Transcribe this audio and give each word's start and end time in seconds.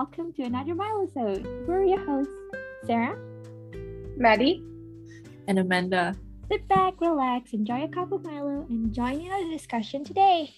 welcome 0.00 0.32
to 0.32 0.42
another 0.44 0.74
Milesode. 0.74 1.44
We're 1.66 1.84
your 1.84 2.02
hosts, 2.06 2.32
Sarah, 2.86 3.18
Maddie, 4.16 4.64
and 5.46 5.58
Amanda. 5.58 6.16
Sit 6.50 6.66
back, 6.68 6.98
relax, 7.02 7.52
enjoy 7.52 7.84
a 7.84 7.88
cup 7.88 8.10
of 8.10 8.24
Milo, 8.24 8.64
and 8.70 8.94
join 8.94 9.20
in 9.20 9.30
our 9.30 9.44
discussion 9.50 10.02
today. 10.02 10.54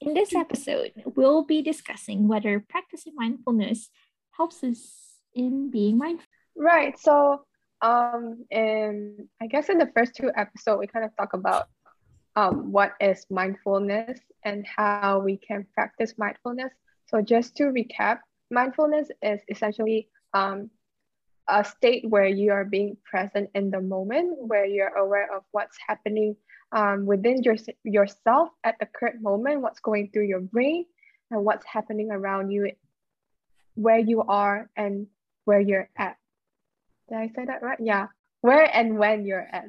In 0.00 0.14
this 0.14 0.36
episode, 0.36 0.92
we'll 1.16 1.42
be 1.42 1.62
discussing 1.62 2.28
whether 2.28 2.64
practicing 2.68 3.14
mindfulness 3.16 3.90
helps 4.36 4.62
us 4.62 5.18
in 5.34 5.72
being 5.72 5.98
mindful. 5.98 6.28
Right. 6.54 6.96
So, 6.96 7.40
um, 7.82 8.44
and 8.52 9.26
I 9.42 9.48
guess 9.48 9.68
in 9.68 9.78
the 9.78 9.90
first 9.96 10.14
two 10.14 10.30
episodes, 10.36 10.78
we 10.78 10.86
kind 10.86 11.04
of 11.04 11.10
talk 11.16 11.32
about 11.32 11.66
um, 12.36 12.70
what 12.70 12.92
is 13.00 13.26
mindfulness 13.30 14.20
and 14.44 14.64
how 14.66 15.18
we 15.18 15.38
can 15.38 15.66
practice 15.74 16.14
mindfulness. 16.18 16.72
So, 17.06 17.22
just 17.22 17.56
to 17.56 17.64
recap, 17.64 18.18
mindfulness 18.50 19.08
is 19.22 19.40
essentially 19.48 20.08
um, 20.34 20.70
a 21.48 21.64
state 21.64 22.04
where 22.08 22.26
you 22.26 22.52
are 22.52 22.64
being 22.64 22.96
present 23.04 23.50
in 23.54 23.70
the 23.70 23.80
moment, 23.80 24.36
where 24.38 24.66
you're 24.66 24.94
aware 24.94 25.34
of 25.34 25.42
what's 25.52 25.76
happening 25.86 26.36
um, 26.72 27.06
within 27.06 27.42
your, 27.42 27.56
yourself 27.84 28.50
at 28.64 28.76
the 28.80 28.86
current 28.86 29.22
moment, 29.22 29.62
what's 29.62 29.80
going 29.80 30.10
through 30.12 30.26
your 30.26 30.40
brain, 30.40 30.84
and 31.30 31.44
what's 31.44 31.64
happening 31.66 32.10
around 32.10 32.50
you, 32.50 32.72
where 33.74 33.98
you 33.98 34.22
are, 34.22 34.68
and 34.76 35.06
where 35.44 35.60
you're 35.60 35.88
at. 35.96 36.16
Did 37.08 37.18
I 37.18 37.28
say 37.28 37.44
that 37.46 37.62
right? 37.62 37.78
Yeah, 37.80 38.08
where 38.40 38.68
and 38.76 38.98
when 38.98 39.24
you're 39.24 39.46
at. 39.50 39.66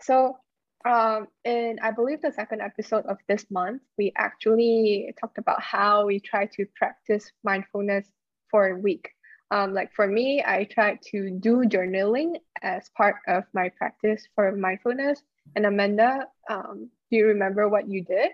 So, 0.00 0.38
um, 0.84 1.28
in 1.44 1.78
I 1.82 1.90
believe 1.90 2.22
the 2.22 2.32
second 2.32 2.60
episode 2.60 3.06
of 3.06 3.18
this 3.28 3.46
month, 3.50 3.82
we 3.98 4.12
actually 4.16 5.12
talked 5.20 5.38
about 5.38 5.62
how 5.62 6.06
we 6.06 6.20
try 6.20 6.46
to 6.46 6.66
practice 6.76 7.32
mindfulness 7.42 8.06
for 8.50 8.68
a 8.68 8.78
week. 8.78 9.10
Um, 9.50 9.74
like 9.74 9.92
for 9.94 10.06
me, 10.06 10.42
I 10.44 10.64
tried 10.64 11.00
to 11.12 11.30
do 11.30 11.62
journaling 11.66 12.40
as 12.62 12.88
part 12.96 13.16
of 13.28 13.44
my 13.54 13.68
practice 13.70 14.26
for 14.34 14.54
mindfulness. 14.54 15.22
And 15.54 15.66
Amanda, 15.66 16.28
um, 16.50 16.90
do 17.10 17.16
you 17.16 17.26
remember 17.26 17.68
what 17.68 17.88
you 17.88 18.04
did? 18.04 18.30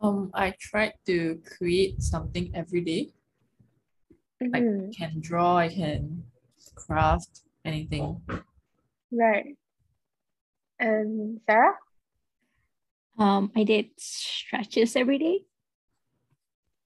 Um, 0.00 0.30
I 0.32 0.54
tried 0.58 0.94
to 1.06 1.40
create 1.44 2.02
something 2.02 2.50
every 2.54 2.80
day. 2.80 3.12
Mhm. 4.42 4.88
I 4.88 4.96
can 4.96 5.20
draw, 5.20 5.56
I 5.56 5.68
can 5.68 6.24
craft 6.74 7.42
anything. 7.64 8.20
Right. 9.12 9.56
And 10.80 11.40
Sarah? 11.46 11.74
Um, 13.18 13.52
I 13.54 13.64
did 13.64 13.90
stretches 13.98 14.96
every 14.96 15.18
day. 15.18 15.40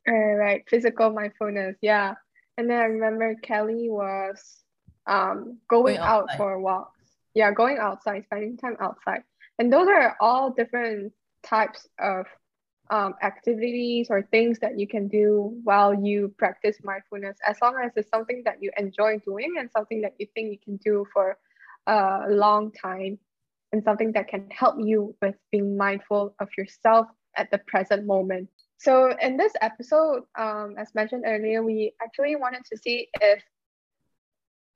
Uh, 0.07 0.13
right, 0.13 0.65
physical 0.69 1.11
mindfulness, 1.11 1.77
yeah. 1.81 2.15
And 2.59 2.69
then 2.69 2.79
I 2.79 2.85
remember 2.85 3.37
Kelly 3.37 3.89
was 3.89 4.61
um 5.07 5.59
going 5.69 5.97
Going 5.97 5.99
out 5.99 6.25
outside. 6.25 6.37
for 6.37 6.61
walks. 6.61 7.01
Yeah, 7.35 7.53
going 7.53 7.79
outside, 7.79 8.25
spending 8.25 8.57
time 8.57 8.77
outside. 8.81 9.23
And 9.59 9.73
those 9.73 9.89
are 9.89 10.17
all 10.21 10.51
different 10.51 11.13
types 11.43 11.87
of 12.01 12.27
um, 12.91 13.15
activities 13.23 14.09
or 14.11 14.23
things 14.23 14.59
that 14.59 14.79
you 14.79 14.87
can 14.87 15.09
do 15.09 15.59
while 15.65 15.95
you 15.95 16.35
practice 16.39 16.77
mindfulness, 16.83 17.39
as 17.47 17.57
long 17.63 17.77
as 17.83 17.93
it's 17.97 18.11
something 18.11 18.43
that 18.45 18.63
you 18.63 18.71
enjoy 18.77 19.19
doing 19.25 19.55
and 19.59 19.71
something 19.71 20.03
that 20.03 20.15
you 20.19 20.27
think 20.35 20.51
you 20.51 20.59
can 20.59 20.77
do 20.79 21.07
for 21.13 21.39
a 21.87 22.27
long 22.29 22.73
time 22.73 23.19
and 23.75 23.83
something 23.83 24.13
that 24.13 24.29
can 24.29 24.49
help 24.53 24.77
you 24.79 25.17
with 25.21 25.35
being 25.51 25.77
mindful 25.77 26.33
of 26.39 26.49
yourself 26.57 27.09
at 27.37 27.51
the 27.51 27.59
present 27.67 28.07
moment. 28.07 28.49
So, 28.79 29.17
in 29.21 29.37
this 29.37 29.53
episode, 29.61 30.23
um, 30.39 30.77
as 30.79 30.95
mentioned 30.95 31.25
earlier, 31.27 31.61
we 31.61 31.93
actually 32.01 32.37
wanted 32.37 32.65
to 32.71 32.79
see 32.79 33.09
if 33.21 33.43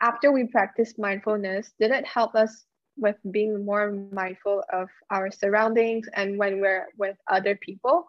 after 0.01 0.33
we 0.33 0.49
practice 0.49 0.95
mindfulness, 0.99 1.73
did 1.79 1.93
it 1.93 2.07
help 2.07 2.35
us 2.35 2.65
with 2.97 3.15
being 3.31 3.65
more 3.65 3.93
mindful 4.11 4.65
of 4.73 4.89
our 5.11 5.31
surroundings 5.31 6.09
and 6.15 6.37
when 6.37 6.61
we're 6.61 6.87
with 6.99 7.17
other 7.31 7.55
people? 7.55 8.07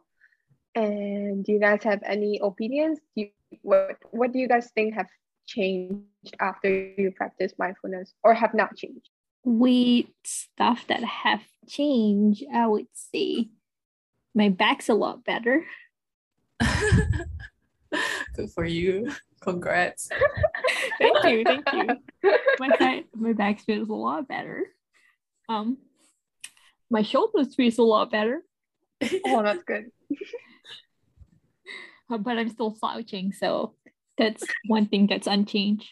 And 0.73 1.45
do 1.45 1.51
you 1.51 1.59
guys 1.59 1.83
have 1.83 2.01
any 2.03 2.39
opinions? 2.41 2.97
Do 3.15 3.25
you, 3.25 3.29
what, 3.61 3.97
what 4.09 4.33
do 4.33 4.39
you 4.39 4.47
guys 4.47 4.71
think 4.73 4.95
have 4.95 5.09
changed 5.45 6.33
after 6.39 6.67
you 6.97 7.11
practice 7.15 7.53
mindfulness 7.59 8.13
or 8.23 8.33
have 8.33 8.55
not 8.55 8.75
changed? 8.75 9.09
We 9.43 10.13
stuff 10.23 10.85
that 10.87 11.03
have 11.03 11.41
changed, 11.67 12.43
I 12.53 12.67
would 12.67 12.87
say 12.93 13.49
my 14.35 14.49
back's 14.49 14.89
a 14.89 14.93
lot 14.93 15.23
better. 15.25 15.65
Good 18.35 18.51
for 18.53 18.65
you. 18.65 19.11
Congrats. 19.41 20.09
thank 20.99 21.25
you, 21.25 21.43
thank 21.45 21.65
you. 21.73 21.87
My 22.59 22.69
back, 22.77 23.05
my 23.15 23.33
back 23.33 23.59
feels 23.61 23.89
a 23.89 23.93
lot 23.93 24.27
better. 24.27 24.65
Um, 25.47 25.77
my 26.89 27.01
shoulders 27.01 27.55
feels 27.55 27.77
a 27.77 27.83
lot 27.83 28.11
better, 28.11 28.43
Oh, 29.25 29.41
that's 29.43 29.63
good. 29.63 29.91
but 32.09 32.37
I'm 32.37 32.49
still 32.49 32.75
slouching, 32.75 33.31
so 33.31 33.75
that's 34.17 34.43
one 34.67 34.87
thing 34.87 35.07
that's 35.07 35.27
unchanged. 35.27 35.89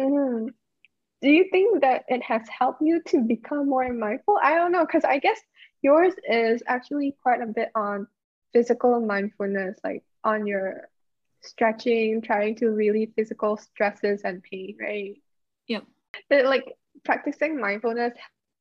Mhm. 0.00 0.50
Do 1.22 1.30
you 1.30 1.46
think 1.50 1.80
that 1.80 2.04
it 2.08 2.22
has 2.22 2.42
helped 2.48 2.82
you 2.82 3.02
to 3.08 3.22
become 3.22 3.68
more 3.68 3.90
mindful? 3.92 4.38
I 4.42 4.54
don't 4.54 4.72
know, 4.72 4.84
because 4.84 5.04
I 5.04 5.18
guess 5.18 5.40
yours 5.82 6.14
is 6.28 6.62
actually 6.66 7.16
quite 7.22 7.40
a 7.40 7.46
bit 7.46 7.70
on 7.74 8.06
physical 8.52 9.00
mindfulness, 9.00 9.78
like 9.82 10.04
on 10.24 10.46
your 10.46 10.88
stretching, 11.42 12.20
trying 12.20 12.56
to 12.56 12.68
relieve 12.68 13.12
physical 13.16 13.56
stresses 13.56 14.22
and 14.24 14.42
pain, 14.42 14.76
right? 14.80 15.16
Yep. 15.68 15.84
Did 16.30 16.46
like 16.46 16.76
practicing 17.04 17.60
mindfulness 17.60 18.14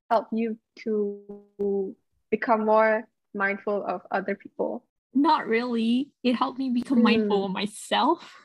help 0.10 0.28
you 0.32 0.58
to 0.80 1.96
become 2.30 2.66
more 2.66 3.08
mindful 3.34 3.84
of 3.86 4.02
other 4.12 4.36
people? 4.36 4.84
Not 5.14 5.48
really. 5.48 6.10
It 6.24 6.34
helped 6.34 6.60
me 6.60 6.70
become 6.70 6.98
hmm. 6.98 7.04
mindful 7.04 7.46
of 7.46 7.52
myself. 7.52 8.34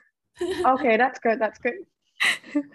Okay, 0.65 0.97
that's 0.97 1.19
good. 1.19 1.39
That's 1.39 1.59
good. 1.59 1.75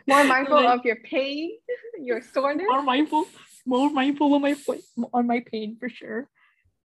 More 0.08 0.24
mindful 0.34 0.56
Like- 0.64 0.80
of 0.80 0.86
your 0.86 0.98
pain, 0.98 1.58
your 2.02 2.22
soreness. 2.22 2.68
More 2.70 2.82
mindful, 2.84 3.26
more 3.66 3.90
mindful 3.90 4.34
of 4.36 4.42
my 4.42 4.54
foot, 4.54 4.82
on 5.14 5.28
my 5.28 5.44
pain 5.52 5.78
for 5.80 5.90
sure. 5.90 6.30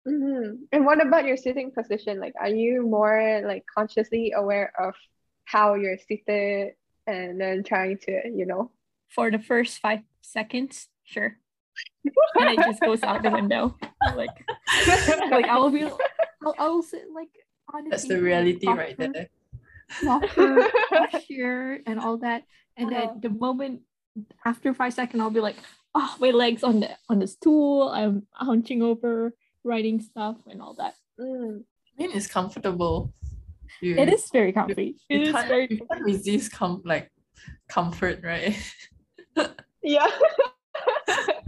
hmm 0.06 0.64
And 0.72 0.86
what 0.86 1.02
about 1.06 1.26
your 1.26 1.38
sitting 1.38 1.72
position? 1.72 2.20
Like, 2.20 2.34
are 2.40 2.50
you 2.50 2.86
more 2.88 3.42
like 3.46 3.64
consciously 3.68 4.34
aware 4.36 4.72
of 4.80 4.94
how 5.46 5.76
you're 5.76 5.98
seated 5.98 6.74
and 7.06 7.40
then 7.40 7.64
trying 7.64 7.98
to, 8.06 8.12
you 8.34 8.46
know? 8.46 8.72
For 9.10 9.32
the 9.32 9.40
first 9.40 9.80
five 9.80 10.02
seconds, 10.22 10.88
sure. 11.04 11.38
and 12.36 12.50
it 12.50 12.60
just 12.60 12.82
goes 12.82 13.04
out 13.04 13.24
the 13.24 13.32
window. 13.32 13.76
Like, 14.16 14.36
like 15.32 15.46
I'll 15.46 15.70
be, 15.70 15.84
I'll, 16.44 16.56
I'll 16.58 16.82
sit 16.84 17.04
like 17.14 17.30
on 17.74 17.90
That's 17.90 18.08
the 18.08 18.20
reality 18.22 18.68
right 18.68 18.98
there. 18.98 19.30
Posture, 20.04 20.70
posture 20.90 21.80
and 21.86 22.00
all 22.00 22.18
that. 22.20 22.44
And 22.78 22.92
Uh-huh. 22.94 23.08
then 23.14 23.22
the 23.22 23.30
moment 23.30 23.82
after 24.46 24.74
five 24.74 24.94
seconds, 24.94 25.22
I'll 25.22 25.30
be 25.30 25.40
like, 25.42 25.56
oh, 25.96 26.16
my 26.20 26.32
legs 26.32 26.64
on 26.64 26.80
the 26.82 26.90
on 27.10 27.20
the 27.20 27.28
stool. 27.28 27.90
I'm 27.90 28.28
hunching 28.34 28.82
over, 28.82 29.34
writing 29.64 30.00
stuff 30.02 30.38
and 30.48 30.62
all 30.62 30.74
that. 30.76 30.94
Mm. 31.20 31.64
I 31.64 32.04
mean, 32.04 32.12
it's 32.14 32.28
comfortable. 32.28 33.14
You, 33.82 33.98
It 33.98 34.10
is 34.14 34.30
very 34.32 34.54
comfy. 34.54 34.96
You 35.10 35.20
It 35.22 35.22
is 35.30 35.34
can't, 35.34 35.48
very 35.48 35.68
you 35.70 35.86
can't 35.90 36.04
resist 36.04 36.52
com- 36.54 36.82
like 36.86 37.12
comfort, 37.68 38.22
right? 38.24 38.56
Yeah. 39.84 40.08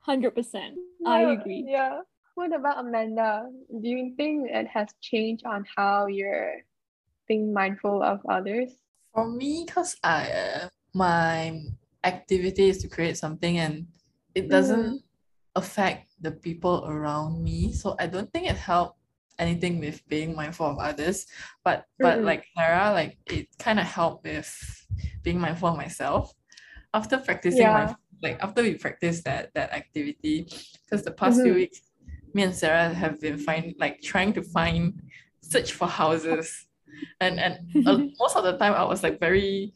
hundred 0.00 0.34
percent. 0.34 0.74
I 1.06 1.22
agree. 1.32 1.64
Yeah. 1.68 2.00
What 2.34 2.54
about 2.54 2.78
Amanda? 2.84 3.48
Do 3.70 3.88
you 3.88 4.14
think 4.16 4.50
it 4.50 4.66
has 4.68 4.88
changed 5.00 5.44
on 5.46 5.64
how 5.76 6.06
you're 6.06 6.62
being 7.26 7.52
mindful 7.52 8.02
of 8.02 8.20
others? 8.28 8.70
For 9.14 9.26
me, 9.28 9.64
because 9.66 9.96
I 10.04 10.30
uh, 10.30 10.68
my 10.94 11.60
activity 12.04 12.68
is 12.68 12.78
to 12.82 12.88
create 12.88 13.16
something 13.16 13.58
and 13.58 13.86
it 14.34 14.48
doesn't 14.48 15.02
affect 15.54 16.12
the 16.20 16.30
people 16.32 16.84
around 16.86 17.42
me. 17.42 17.72
So 17.72 17.96
I 17.98 18.06
don't 18.06 18.30
think 18.32 18.48
it 18.48 18.56
helped 18.56 18.98
anything 19.38 19.80
with 19.80 20.06
being 20.08 20.34
mindful 20.36 20.66
of 20.66 20.78
others. 20.78 21.26
But 21.64 21.86
but 22.00 22.20
Mm-mm. 22.20 22.24
like 22.24 22.44
Clara, 22.54 22.92
like 22.92 23.18
it 23.26 23.48
kind 23.58 23.80
of 23.80 23.86
helped 23.86 24.24
with 24.24 24.48
being 25.22 25.40
mindful 25.40 25.68
of 25.70 25.76
myself. 25.76 26.32
After 26.92 27.18
practicing 27.18 27.68
Yeah. 27.68 27.72
my 27.72 27.94
like 28.22 28.38
after 28.42 28.62
we 28.62 28.74
practice 28.74 29.22
that 29.22 29.52
that 29.54 29.72
activity, 29.72 30.48
because 30.84 31.04
the 31.04 31.12
past 31.12 31.40
few 31.42 31.52
Mhm. 31.52 31.56
weeks, 31.56 31.80
me 32.34 32.42
and 32.44 32.54
Sarah 32.54 32.92
have 32.92 33.20
been 33.20 33.38
find 33.38 33.74
like 33.78 34.02
trying 34.02 34.32
to 34.34 34.42
find 34.42 35.00
search 35.40 35.72
for 35.72 35.88
houses. 35.88 36.65
And 37.20 37.40
and 37.40 37.86
uh, 37.86 37.98
most 38.18 38.36
of 38.36 38.44
the 38.44 38.56
time 38.58 38.74
I 38.74 38.84
was 38.84 39.02
like 39.02 39.18
very 39.20 39.72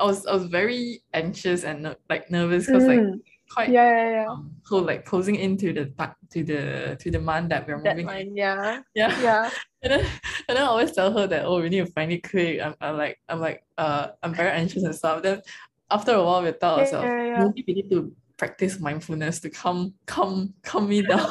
I 0.00 0.04
was 0.04 0.26
I 0.26 0.32
was 0.34 0.46
very 0.46 1.02
anxious 1.12 1.64
and 1.64 1.94
like 2.08 2.30
nervous 2.30 2.66
because 2.66 2.86
like 2.86 3.00
Mm. 3.00 3.20
quite 3.52 3.68
Yeah, 3.68 3.88
yeah, 3.90 4.10
yeah. 4.10 4.28
um, 4.32 4.50
so 4.64 4.78
like 4.78 5.04
closing 5.04 5.36
into 5.36 5.72
the 5.72 5.92
to 6.32 6.40
the 6.44 6.96
to 7.00 7.10
the 7.10 7.20
month 7.20 7.50
that 7.50 7.66
we're 7.68 7.76
moving. 7.76 8.06
Deadline, 8.06 8.32
yeah. 8.36 8.80
Yeah. 8.94 9.12
Yeah. 9.20 9.50
And 9.82 9.92
then 9.92 10.00
and 10.48 10.56
then 10.56 10.64
I 10.64 10.72
always 10.72 10.92
tell 10.92 11.12
her 11.12 11.26
that 11.26 11.44
oh 11.44 11.60
we 11.60 11.68
need 11.68 11.84
to 11.84 11.92
find 11.92 12.12
it 12.12 12.24
quick. 12.28 12.60
I'm, 12.64 12.74
I'm 12.80 12.96
like 12.96 13.20
I'm 13.28 13.40
like 13.40 13.64
uh 13.76 14.16
I'm 14.22 14.32
very 14.32 14.50
anxious 14.50 14.82
and 14.84 14.94
stuff. 14.94 15.22
Then 15.22 15.42
after 15.90 16.12
a 16.16 16.24
while 16.24 16.42
we 16.42 16.52
thought 16.52 16.78
Yeah, 16.78 16.84
ourselves, 16.84 17.12
yeah, 17.12 17.26
yeah. 17.26 17.44
maybe 17.44 17.64
we 17.66 17.72
need 17.74 17.90
to 17.90 18.12
practice 18.38 18.80
mindfulness 18.80 19.40
to 19.40 19.50
calm 19.50 19.92
calm 20.06 20.54
calm 20.64 20.88
me 20.88 21.02
down. 21.02 21.28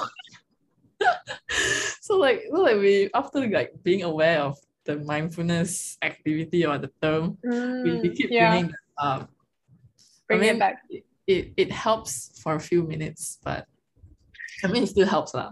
so 2.02 2.18
like 2.18 2.44
so 2.52 2.62
like 2.62 2.78
we 2.78 3.10
after 3.14 3.48
like 3.50 3.74
being 3.84 4.04
aware 4.04 4.42
of 4.42 4.58
the 4.86 4.98
mindfulness 4.98 5.98
activity 6.02 6.66
or 6.66 6.78
the 6.78 6.92
term, 7.02 7.38
we, 7.44 7.50
we 8.02 8.10
Mm, 8.10 8.16
keep 8.16 8.30
yeah. 8.32 8.50
bringing 8.52 8.72
that 8.72 9.04
up. 9.04 9.30
I 9.30 10.06
Bring 10.28 10.40
mean, 10.42 10.56
it 10.56 10.60
back. 10.60 10.82
It, 10.90 11.04
it, 11.28 11.54
it 11.58 11.72
helps 11.72 12.40
for 12.42 12.56
a 12.56 12.60
few 12.60 12.84
minutes, 12.84 13.40
but 13.44 13.66
I 14.64 14.68
mean 14.68 14.84
it 14.84 14.88
still 14.90 15.08
helps 15.08 15.34
lah. 15.34 15.52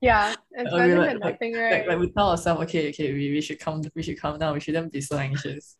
Yeah. 0.00 0.34
It's 0.52 0.70
better 0.70 0.98
like- 0.98 1.08
than 1.10 1.18
like- 1.20 1.32
nothing, 1.34 1.52
Like, 1.54 1.62
right? 1.72 1.88
like 1.88 1.98
we 1.98 2.10
tell 2.12 2.30
ourselves, 2.30 2.62
okay, 2.62 2.88
okay, 2.90 3.12
we, 3.12 3.30
we 3.30 3.40
should 3.40 3.58
come 3.58 3.82
we 3.94 4.02
should 4.02 4.20
calm 4.20 4.38
down, 4.38 4.54
we 4.54 4.60
shouldn't 4.60 4.92
be 4.92 5.00
so 5.00 5.16
anxious. 5.18 5.76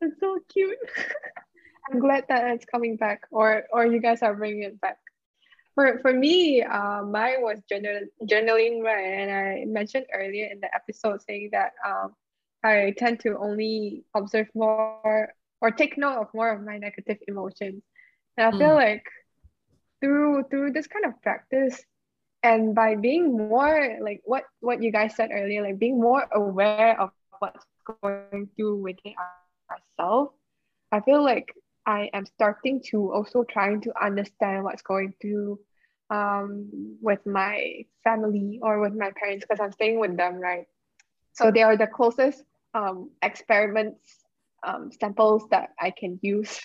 It's 0.00 0.16
so 0.20 0.38
cute. 0.52 0.76
I'm 1.90 2.00
glad 2.00 2.24
that 2.28 2.44
it's 2.54 2.64
coming 2.64 2.96
back, 2.96 3.20
or 3.30 3.64
or 3.72 3.84
you 3.86 4.00
guys 4.00 4.22
are 4.22 4.34
bringing 4.34 4.62
it 4.64 4.80
back. 4.80 4.96
For 5.74 5.98
for 6.00 6.12
me, 6.12 6.62
uh, 6.62 7.02
mine 7.02 7.42
was 7.42 7.58
journal 7.68 8.00
journaling, 8.22 8.82
right? 8.82 9.04
And 9.20 9.30
I 9.30 9.64
mentioned 9.66 10.06
earlier 10.12 10.46
in 10.50 10.60
the 10.60 10.72
episode 10.74 11.22
saying 11.22 11.50
that 11.52 11.72
um, 11.84 12.14
I 12.62 12.94
tend 12.96 13.20
to 13.20 13.36
only 13.38 14.04
observe 14.14 14.48
more 14.54 15.34
or 15.60 15.70
take 15.70 15.98
note 15.98 16.20
of 16.20 16.34
more 16.34 16.52
of 16.52 16.62
my 16.62 16.78
negative 16.78 17.18
emotions, 17.26 17.82
and 18.36 18.46
I 18.46 18.58
feel 18.58 18.74
like 18.74 19.04
through 20.00 20.44
through 20.50 20.72
this 20.72 20.86
kind 20.86 21.06
of 21.06 21.20
practice, 21.22 21.82
and 22.42 22.74
by 22.74 22.96
being 22.96 23.36
more 23.36 23.98
like 24.00 24.22
what 24.24 24.44
what 24.60 24.82
you 24.82 24.92
guys 24.92 25.16
said 25.16 25.30
earlier, 25.32 25.62
like 25.62 25.78
being 25.78 26.00
more 26.00 26.26
aware 26.32 27.00
of 27.00 27.10
what's 27.38 27.64
going 28.02 28.48
through 28.56 28.76
within 28.82 29.14
ourselves, 29.70 30.32
I 30.92 31.00
feel 31.00 31.22
like 31.22 31.54
I 31.86 32.10
am 32.12 32.26
starting 32.26 32.82
to 32.90 33.12
also 33.12 33.44
trying 33.44 33.80
to 33.82 33.92
understand 34.02 34.64
what's 34.64 34.82
going 34.82 35.14
through 35.20 35.58
um 36.10 36.68
with 37.00 37.24
my 37.26 37.84
family 38.04 38.60
or 38.62 38.80
with 38.80 38.94
my 38.94 39.10
parents 39.16 39.44
because 39.44 39.60
I'm 39.60 39.72
staying 39.72 39.98
with 40.00 40.16
them, 40.16 40.36
right? 40.36 40.66
So 41.32 41.50
they 41.50 41.62
are 41.62 41.76
the 41.76 41.86
closest 41.86 42.42
um 42.74 43.10
experiments 43.22 44.24
um 44.66 44.90
samples 44.92 45.48
that 45.50 45.70
I 45.80 45.90
can 45.90 46.18
use 46.22 46.60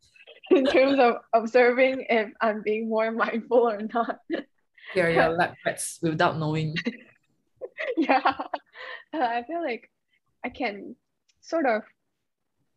in 0.50 0.66
terms 0.66 0.98
of 0.98 1.16
observing 1.32 2.06
if 2.08 2.30
I'm 2.40 2.62
being 2.62 2.88
more 2.88 3.10
mindful 3.24 3.68
or 3.68 3.80
not. 3.92 4.18
They're 4.94 5.10
your 5.10 5.36
lab 5.36 5.54
rats 5.64 5.98
without 6.02 6.38
knowing. 6.38 6.76
yeah 7.96 8.34
Uh, 9.14 9.18
i 9.22 9.42
feel 9.46 9.62
like 9.62 9.90
i 10.44 10.48
can 10.48 10.96
sort 11.40 11.66
of 11.66 11.82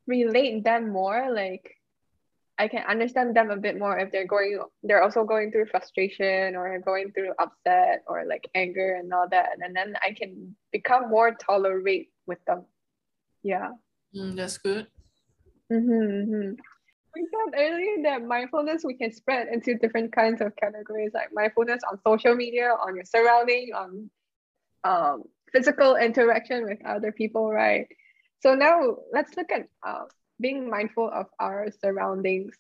relate 0.06 0.64
them 0.64 0.90
more 0.90 1.32
like 1.34 1.77
i 2.60 2.68
can 2.68 2.84
understand 2.88 3.36
them 3.36 3.52
a 3.52 3.58
bit 3.58 3.78
more 3.78 3.98
if 3.98 4.12
they're 4.12 4.28
going 4.28 4.60
they're 4.84 5.04
also 5.04 5.24
going 5.24 5.52
through 5.52 5.66
frustration 5.66 6.56
or 6.56 6.80
going 6.80 7.12
through 7.12 7.32
upset 7.40 8.04
or 8.08 8.26
like 8.28 8.48
anger 8.56 8.96
and 8.96 9.14
all 9.14 9.28
that 9.30 9.50
and 9.62 9.76
then 9.76 9.96
i 10.04 10.12
can 10.12 10.56
become 10.72 11.10
more 11.10 11.32
tolerate 11.34 12.10
with 12.26 12.44
them 12.46 12.66
yeah 13.44 13.70
Mm, 14.16 14.36
that's 14.36 14.58
good. 14.58 14.88
Mm-hmm, 15.72 16.54
We 17.16 17.28
said 17.28 17.60
earlier 17.60 18.04
that 18.04 18.24
mindfulness 18.24 18.84
we 18.86 18.96
can 18.96 19.12
spread 19.12 19.48
into 19.50 19.76
different 19.76 20.14
kinds 20.14 20.42
of 20.42 20.56
categories, 20.56 21.12
like 21.14 21.30
mindfulness 21.34 21.82
on 21.90 22.00
social 22.06 22.36
media, 22.36 22.70
on 22.70 22.96
your 22.96 23.06
surrounding, 23.06 23.72
on 23.76 24.10
um, 24.84 25.24
physical 25.52 25.96
interaction 25.98 26.66
with 26.66 26.80
other 26.86 27.12
people, 27.12 27.52
right? 27.52 27.88
So 28.42 28.56
now 28.56 28.98
let's 29.12 29.36
look 29.36 29.52
at 29.52 29.68
uh, 29.86 30.06
being 30.40 30.70
mindful 30.70 31.10
of 31.14 31.28
our 31.40 31.68
surroundings. 31.82 32.56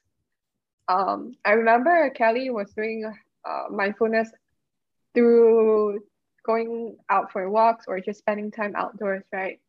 Um, 0.87 1.33
I 1.45 1.51
remember 1.53 2.09
Kelly 2.11 2.49
was 2.49 2.71
doing 2.73 3.11
uh, 3.45 3.63
mindfulness 3.69 4.29
through 5.13 5.99
going 6.45 6.97
out 7.09 7.31
for 7.31 7.49
walks 7.49 7.85
or 7.87 7.99
just 7.99 8.19
spending 8.19 8.51
time 8.51 8.73
outdoors, 8.75 9.23
right? 9.33 9.59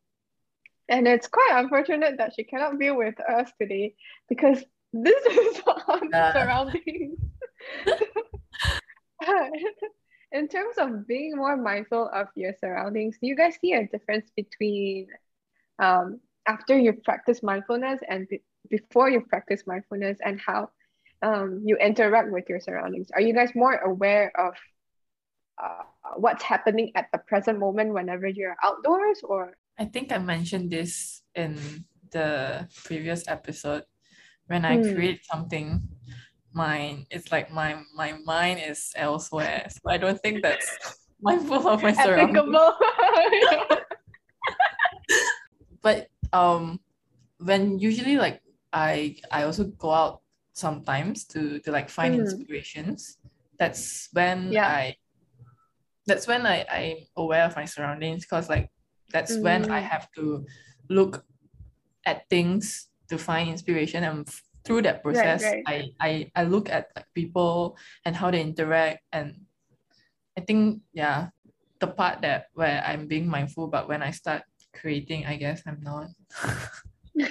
And 0.87 1.07
it's 1.07 1.27
quite 1.27 1.51
unfortunate 1.53 2.17
that 2.17 2.33
she 2.35 2.43
cannot 2.43 2.79
be 2.79 2.89
with 2.91 3.19
us 3.19 3.51
today 3.61 3.93
because 4.27 4.63
this 4.93 5.25
is 5.25 5.61
on 5.87 6.09
Yeah. 6.11 6.31
surroundings. 6.33 7.19
In 10.31 10.47
terms 10.47 10.77
of 10.77 11.07
being 11.07 11.35
more 11.35 11.57
mindful 11.57 12.09
of 12.13 12.27
your 12.35 12.53
surroundings, 12.59 13.17
do 13.19 13.27
you 13.27 13.35
guys 13.35 13.57
see 13.59 13.73
a 13.73 13.87
difference 13.87 14.29
between 14.35 15.07
um, 15.79 16.19
after 16.49 16.75
you 16.75 16.93
practice 17.05 17.43
mindfulness 17.43 18.01
and 18.09 18.27
be- 18.27 18.41
before 18.69 19.07
you 19.09 19.21
practice 19.21 19.63
mindfulness 19.67 20.17
and 20.25 20.41
how 20.41 20.69
um, 21.21 21.61
you 21.63 21.77
interact 21.77 22.31
with 22.31 22.49
your 22.49 22.59
surroundings? 22.59 23.07
Are 23.13 23.21
you 23.21 23.33
guys 23.33 23.53
more 23.53 23.75
aware 23.75 24.33
of 24.33 24.55
uh, 25.61 25.83
what's 26.17 26.41
happening 26.41 26.91
at 26.95 27.05
the 27.13 27.19
present 27.19 27.59
moment 27.59 27.93
whenever 27.93 28.27
you're 28.27 28.55
outdoors 28.63 29.21
or 29.23 29.53
I 29.77 29.85
think 29.85 30.11
I 30.11 30.17
mentioned 30.17 30.71
this 30.71 31.21
in 31.35 31.55
the 32.11 32.67
previous 32.83 33.27
episode. 33.27 33.83
When 34.47 34.65
I 34.65 34.81
Hmm. 34.81 34.91
create 34.91 35.21
something, 35.23 35.85
mine 36.51 37.05
it's 37.11 37.31
like 37.31 37.53
my 37.53 37.77
my 37.95 38.17
mind 38.25 38.59
is 38.65 38.91
elsewhere. 38.95 39.69
So 39.69 39.91
I 39.91 39.97
don't 39.97 40.19
think 40.19 40.41
that's 40.41 40.67
mindful 41.21 41.67
of 41.69 41.83
my 41.83 41.93
surroundings. 41.93 42.57
But 45.81 46.11
um 46.33 46.79
when 47.39 47.79
usually 47.79 48.17
like 48.17 48.41
I 48.73 49.17
I 49.31 49.43
also 49.43 49.65
go 49.65 49.91
out 49.91 50.21
sometimes 50.53 51.25
to 51.33 51.59
to 51.59 51.71
like 51.71 51.89
find 51.89 52.13
Mm. 52.15 52.19
inspirations. 52.21 53.17
That's 53.57 54.09
when 54.13 54.53
Yeah. 54.53 54.67
I 54.67 54.95
that's 56.05 56.27
when 56.27 56.45
I 56.45 56.65
I'm 56.69 56.97
aware 57.15 57.45
of 57.45 57.55
my 57.55 57.65
surroundings 57.65 58.25
because 58.25 58.49
like 58.49 58.69
that's 59.11 59.37
when 59.41 59.65
I 59.71 59.79
Mm. 59.79 59.89
have 59.89 60.07
to 60.15 60.45
look 60.89 61.25
at 62.05 62.29
things 62.29 62.89
to 63.09 63.17
find 63.17 63.49
inspiration 63.49 64.03
and 64.03 64.27
f- 64.27 64.43
through 64.65 64.83
that 64.83 65.01
process 65.03 65.43
right. 65.43 65.63
I, 65.67 65.75
I 65.99 66.11
I 66.35 66.43
look 66.43 66.69
at 66.69 66.89
like 66.95 67.07
people 67.15 67.77
and 68.05 68.15
how 68.15 68.31
they 68.31 68.41
interact 68.41 69.01
and 69.11 69.45
I 70.37 70.41
think 70.41 70.81
yeah 70.93 71.29
the 71.79 71.87
part 71.87 72.21
that 72.21 72.47
where 72.53 72.83
I'm 72.85 73.07
being 73.07 73.27
mindful 73.27 73.67
but 73.67 73.87
when 73.87 74.01
I 74.03 74.11
start 74.11 74.43
creating 74.73 75.25
I 75.25 75.35
guess 75.37 75.61
I'm 75.65 75.81
not 75.81 76.07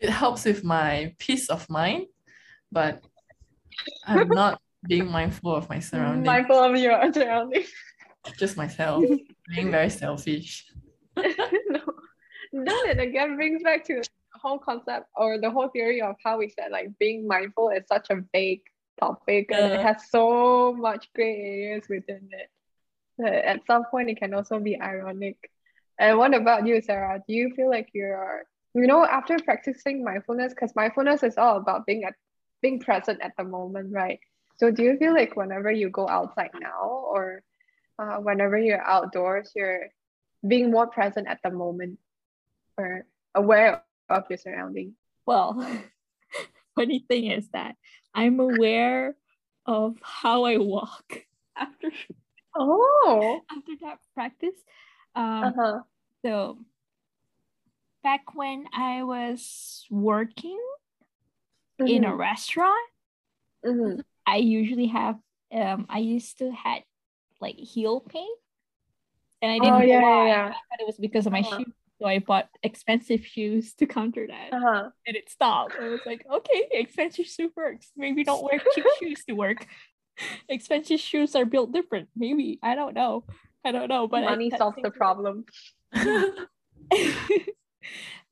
it 0.00 0.10
helps 0.10 0.44
with 0.44 0.64
my 0.64 1.14
peace 1.18 1.48
of 1.48 1.68
mind 1.70 2.06
but 2.70 3.02
I'm 4.06 4.28
not 4.28 4.60
being 4.86 5.10
mindful 5.18 5.54
of 5.54 5.68
my 5.68 5.80
surroundings 5.80 6.26
mindful 6.26 6.58
of 6.58 6.76
your 6.76 7.12
surroundings. 7.12 7.70
just 8.38 8.56
myself 8.56 9.04
being 9.54 9.70
very 9.70 9.90
selfish 9.90 10.66
no. 11.68 11.80
Then 12.52 12.74
it 12.86 12.98
again 12.98 13.36
brings 13.36 13.62
back 13.62 13.84
to 13.86 13.94
the 13.94 14.38
whole 14.40 14.58
concept 14.58 15.06
or 15.16 15.38
the 15.38 15.50
whole 15.50 15.68
theory 15.68 16.00
of 16.00 16.16
how 16.24 16.38
we 16.38 16.48
said 16.48 16.70
like 16.70 16.96
being 16.98 17.26
mindful 17.26 17.70
is 17.70 17.84
such 17.86 18.10
a 18.10 18.24
vague 18.32 18.62
topic 18.98 19.50
and 19.50 19.72
it 19.72 19.80
has 19.80 20.10
so 20.10 20.72
much 20.72 21.08
gray 21.14 21.36
areas 21.36 21.84
within 21.88 22.28
it. 22.32 22.50
that 23.18 23.44
At 23.44 23.66
some 23.66 23.84
point, 23.90 24.10
it 24.10 24.18
can 24.18 24.34
also 24.34 24.58
be 24.58 24.80
ironic. 24.80 25.50
And 25.98 26.18
what 26.18 26.34
about 26.34 26.66
you, 26.66 26.80
Sarah? 26.80 27.22
Do 27.26 27.34
you 27.34 27.52
feel 27.54 27.70
like 27.70 27.88
you're, 27.92 28.44
you 28.74 28.86
know, 28.86 29.04
after 29.04 29.38
practicing 29.38 30.04
mindfulness, 30.04 30.54
because 30.54 30.74
mindfulness 30.76 31.22
is 31.22 31.36
all 31.36 31.56
about 31.56 31.86
being 31.86 32.04
at 32.04 32.14
being 32.62 32.80
present 32.80 33.20
at 33.22 33.32
the 33.36 33.44
moment, 33.44 33.92
right? 33.92 34.20
So 34.56 34.70
do 34.70 34.82
you 34.82 34.96
feel 34.96 35.14
like 35.14 35.36
whenever 35.36 35.70
you 35.70 35.90
go 35.90 36.08
outside 36.08 36.50
now 36.58 36.82
or 36.82 37.42
uh, 37.98 38.16
whenever 38.16 38.58
you're 38.58 38.82
outdoors, 38.82 39.52
you're 39.54 39.88
being 40.46 40.70
more 40.70 40.86
present 40.86 41.28
at 41.28 41.38
the 41.42 41.50
moment 41.50 41.98
or 42.76 43.06
aware 43.34 43.84
of 44.08 44.24
your 44.28 44.38
surroundings? 44.38 44.94
Well, 45.26 45.64
funny 46.76 47.04
thing 47.08 47.30
is 47.30 47.48
that 47.52 47.76
I'm 48.14 48.40
aware 48.40 49.16
of 49.66 49.96
how 50.02 50.44
I 50.44 50.58
walk 50.58 51.24
after 51.56 51.90
Oh, 52.56 53.40
after 53.50 53.72
that 53.82 53.98
practice. 54.14 54.54
Um, 55.14 55.44
uh-huh. 55.44 55.80
So 56.24 56.58
back 58.02 58.34
when 58.34 58.66
I 58.72 59.02
was 59.02 59.86
working 59.90 60.58
in 61.78 62.04
a 62.04 62.14
restaurant, 62.14 62.88
Mhm. 63.64 64.02
I 64.26 64.36
usually 64.36 64.86
have 64.88 65.18
um 65.52 65.86
I 65.88 65.98
used 65.98 66.38
to 66.38 66.50
had 66.52 66.84
like 67.40 67.56
heel 67.56 68.00
pain. 68.00 68.28
And 69.40 69.52
I 69.52 69.58
didn't 69.58 69.74
Oh, 69.74 69.78
know 69.78 69.84
yeah, 69.84 70.00
yeah, 70.00 70.02
why. 70.02 70.26
yeah. 70.28 70.46
I 70.48 70.50
thought 70.50 70.80
it 70.80 70.86
was 70.86 70.98
because 70.98 71.26
of 71.26 71.32
my 71.32 71.40
Uh-huh. 71.40 71.58
shoe. 71.58 71.72
So 72.00 72.06
I 72.06 72.18
bought 72.20 72.48
expensive 72.62 73.24
shoes 73.26 73.74
to 73.74 73.86
counter 73.86 74.26
that. 74.26 74.52
Uh-huh. 74.52 74.90
And 75.06 75.16
it 75.16 75.28
stopped. 75.30 75.74
I 75.80 75.88
was 75.88 76.00
like, 76.06 76.24
okay, 76.30 76.68
expensive 76.72 77.26
shoe 77.26 77.50
works. 77.56 77.90
Maybe 77.96 78.22
don't 78.24 78.42
wear 78.42 78.60
cheap 78.74 78.84
shoes 79.00 79.24
to 79.26 79.34
work. 79.34 79.66
Expensive 80.48 81.00
shoes 81.00 81.34
are 81.36 81.44
built 81.44 81.72
different. 81.72 82.08
Maybe. 82.16 82.58
I 82.62 82.74
don't 82.74 82.94
know. 82.94 83.24
I 83.68 83.72
don't 83.72 83.88
know. 83.88 84.08
But 84.08 84.24
I- 84.24 84.30
Money 84.30 84.50
that 84.50 84.58
solves 84.58 84.78
the 84.82 84.90
problem. 84.90 85.44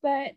but 0.03 0.33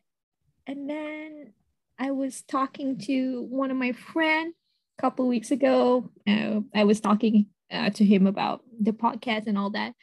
and 0.67 0.89
then 0.89 1.53
I 1.97 2.11
was 2.11 2.41
talking 2.41 2.97
to 2.99 3.47
one 3.49 3.71
of 3.71 3.77
my 3.77 3.93
friend 3.93 4.53
a 4.97 5.01
couple 5.01 5.27
weeks 5.27 5.51
ago. 5.51 6.09
Uh, 6.27 6.61
I 6.75 6.83
was 6.83 6.99
talking 6.99 7.47
uh, 7.71 7.89
to 7.91 8.05
him 8.05 8.27
about 8.27 8.63
the 8.79 8.91
podcast 8.91 9.47
and 9.47 9.57
all 9.57 9.71
that, 9.71 9.93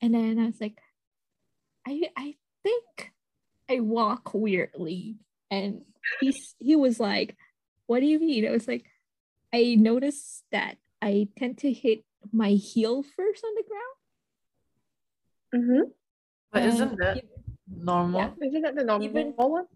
and 0.00 0.14
then 0.14 0.38
I 0.38 0.46
was 0.46 0.60
like, 0.60 0.78
I 1.86 2.10
I 2.16 2.34
think 2.62 3.12
I 3.70 3.80
walk 3.80 4.32
weirdly, 4.32 5.16
and 5.50 5.82
he's 6.20 6.54
he 6.58 6.76
was 6.76 6.98
like, 6.98 7.36
What 7.86 8.00
do 8.00 8.06
you 8.06 8.18
mean? 8.18 8.46
I 8.46 8.50
was 8.52 8.66
like, 8.66 8.86
I 9.52 9.76
noticed 9.78 10.44
that 10.50 10.76
I 11.02 11.28
tend 11.38 11.58
to 11.58 11.72
hit 11.72 12.04
my 12.32 12.50
heel 12.50 13.02
first 13.02 13.44
on 13.44 13.54
the 13.54 13.64
ground. 13.68 13.95
Mm-hmm. 15.56 15.82
But 16.52 16.62
and 16.62 16.72
isn't 16.72 16.98
that 16.98 17.16
even- 17.16 17.30
normal? 17.84 18.20
Yeah. 18.20 18.48
Isn't 18.48 18.62
that 18.62 18.74
the 18.76 18.84
normal 18.84 19.06
Even- 19.08 19.32
one? 19.36 19.66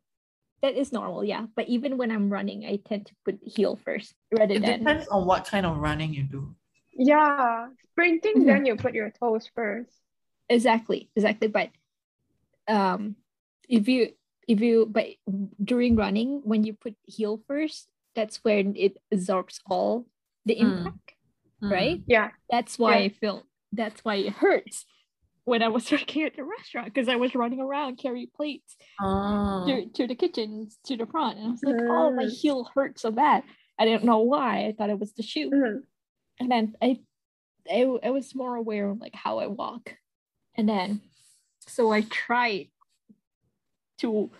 that 0.62 0.74
is 0.76 0.92
normal, 0.92 1.24
yeah. 1.24 1.46
But 1.56 1.68
even 1.68 1.96
when 1.96 2.10
I'm 2.12 2.28
running, 2.28 2.66
I 2.66 2.76
tend 2.84 3.06
to 3.06 3.14
put 3.24 3.40
heel 3.42 3.76
first 3.76 4.14
rather 4.30 4.54
It 4.54 4.62
than 4.62 4.80
depends 4.84 5.08
on 5.08 5.26
what 5.26 5.46
kind 5.46 5.64
of 5.64 5.78
running 5.78 6.12
you 6.12 6.24
do. 6.24 6.54
Yeah. 6.92 7.68
Sprinting, 7.92 8.42
Mhm. 8.42 8.46
then 8.46 8.66
you 8.66 8.76
put 8.76 8.92
your 8.94 9.10
toes 9.10 9.48
first. 9.54 9.92
exactly, 10.50 11.08
exactly. 11.16 11.48
But 11.48 11.70
um, 12.68 13.16
if 13.68 13.88
you 13.88 14.12
if 14.48 14.60
you 14.60 14.84
but 14.90 15.06
during 15.62 15.94
running, 15.96 16.42
when 16.44 16.64
you 16.64 16.74
put 16.74 16.94
heel 17.06 17.38
first, 17.46 17.88
that's 18.14 18.42
when 18.42 18.74
it 18.76 18.98
absorbs 19.12 19.60
all 19.70 20.06
the 20.44 20.56
Mm. 20.56 20.60
impact, 20.62 21.14
Mm. 21.62 21.70
right? 21.70 21.98
Yeah. 22.06 22.30
That's 22.50 22.78
why 22.78 22.98
Yeah. 22.98 23.04
I 23.04 23.08
feel 23.10 23.36
that's 23.72 24.04
why 24.04 24.16
it 24.16 24.32
hurts 24.42 24.84
when 25.50 25.62
I 25.64 25.68
was 25.68 25.90
working 25.92 26.22
at 26.22 26.36
the 26.36 26.44
restaurant 26.44 26.86
because 26.94 27.08
I 27.08 27.16
was 27.16 27.34
running 27.34 27.60
around 27.60 27.96
carrying 27.98 28.28
plates 28.34 28.76
Oh. 29.02 29.64
to, 29.66 29.86
to 29.96 30.06
the 30.06 30.14
kitchen 30.14 30.68
to 30.84 30.96
the 30.96 31.06
front 31.06 31.38
and 31.38 31.48
I 31.48 31.50
was 31.50 31.62
like, 31.64 31.74
oh 31.82 32.10
my 32.12 32.24
Mm. 32.24 32.30
heel 32.40 32.70
hurt 32.74 32.98
so 33.00 33.10
bad. 33.10 33.42
I 33.78 33.84
didn't 33.84 34.04
know 34.04 34.20
why. 34.20 34.66
I 34.66 34.72
thought 34.76 34.90
it 34.90 34.98
was 35.00 35.12
the 35.14 35.22
shoe. 35.24 35.50
Mhm. 35.50 35.80
and 36.38 36.50
then 36.50 36.74
I, 36.80 37.00
I 37.68 37.80
I 38.04 38.10
was 38.10 38.34
more 38.34 38.54
aware 38.54 38.88
of 38.90 39.00
like 39.00 39.14
how 39.14 39.38
I 39.40 39.46
walk, 39.48 39.94
and 40.56 40.68
then 40.68 41.00
so 41.66 41.90
I 41.92 42.02
tried 42.02 42.68
to 43.98 44.30